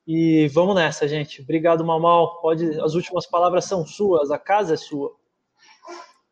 [0.04, 1.40] E vamos nessa, gente.
[1.40, 2.40] Obrigado, Mamal.
[2.40, 5.12] Pode, as últimas palavras são suas, a casa é sua.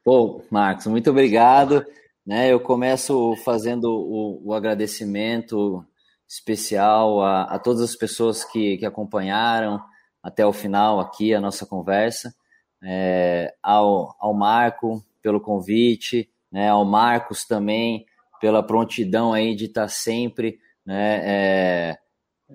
[0.02, 1.86] Pô, Marcos, muito obrigado.
[2.26, 5.84] Né, eu começo fazendo o, o agradecimento
[6.32, 9.78] especial a, a, todas as pessoas que, que acompanharam
[10.22, 12.34] até o final aqui a nossa conversa,
[12.82, 18.06] é, ao, ao Marco pelo convite, né, ao Marcos também
[18.40, 21.98] pela prontidão aí de estar sempre né, é,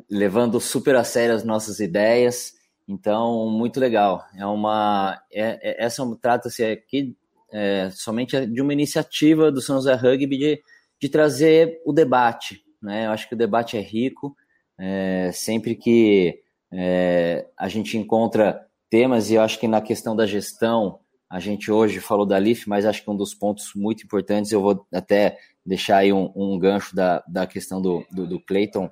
[0.09, 2.53] levando super a sério as nossas ideias.
[2.88, 4.25] Então, muito legal.
[4.36, 7.15] É uma, é, é, essa trata-se aqui
[7.51, 10.61] é, somente de uma iniciativa do São José Rugby de,
[10.99, 12.66] de trazer o debate.
[12.82, 13.05] Né?
[13.05, 14.36] Eu acho que o debate é rico.
[14.80, 20.25] É, sempre que é, a gente encontra temas, e eu acho que na questão da
[20.25, 20.99] gestão,
[21.30, 24.61] a gente hoje falou da LIF, mas acho que um dos pontos muito importantes, eu
[24.61, 28.89] vou até deixar aí um, um gancho da, da questão do, do, do Clayton,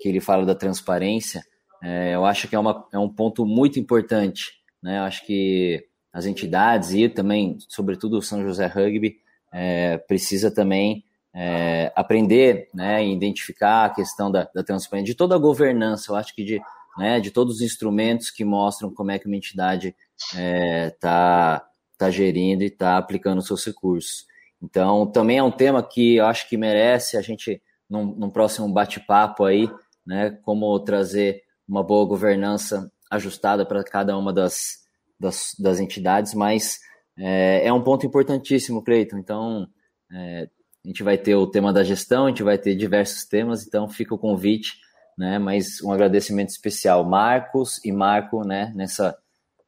[0.00, 1.42] que ele fala da transparência,
[1.82, 4.52] é, eu acho que é, uma, é um ponto muito importante.
[4.82, 4.98] Né?
[4.98, 9.18] Eu acho que as entidades e também, sobretudo o São José Rugby,
[9.52, 11.04] é, precisa também
[11.34, 16.34] é, aprender, né, identificar a questão da, da transparência, de toda a governança, eu acho
[16.34, 16.60] que de,
[16.98, 21.66] né, de todos os instrumentos que mostram como é que uma entidade está é, tá,
[21.96, 24.26] tá gerindo e está aplicando seus recursos.
[24.62, 28.70] Então, também é um tema que eu acho que merece a gente, num, num próximo
[28.72, 29.70] bate-papo aí,
[30.06, 34.80] né, como trazer uma boa governança ajustada para cada uma das,
[35.18, 36.80] das, das entidades, mas
[37.16, 39.18] é, é, um ponto importantíssimo, Cleiton.
[39.18, 39.68] Então,
[40.12, 40.48] é,
[40.84, 43.88] a gente vai ter o tema da gestão, a gente vai ter diversos temas, então
[43.88, 44.78] fica o convite,
[45.16, 45.38] né?
[45.38, 48.72] Mas um agradecimento especial, Marcos e Marco, né?
[48.74, 49.16] Nessa,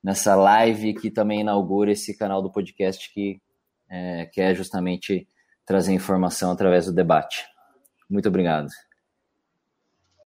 [0.02, 3.40] nessa live que também inaugura esse canal do podcast que
[3.90, 5.28] é, quer justamente
[5.66, 7.44] trazer informação através do debate.
[8.08, 8.68] Muito obrigado.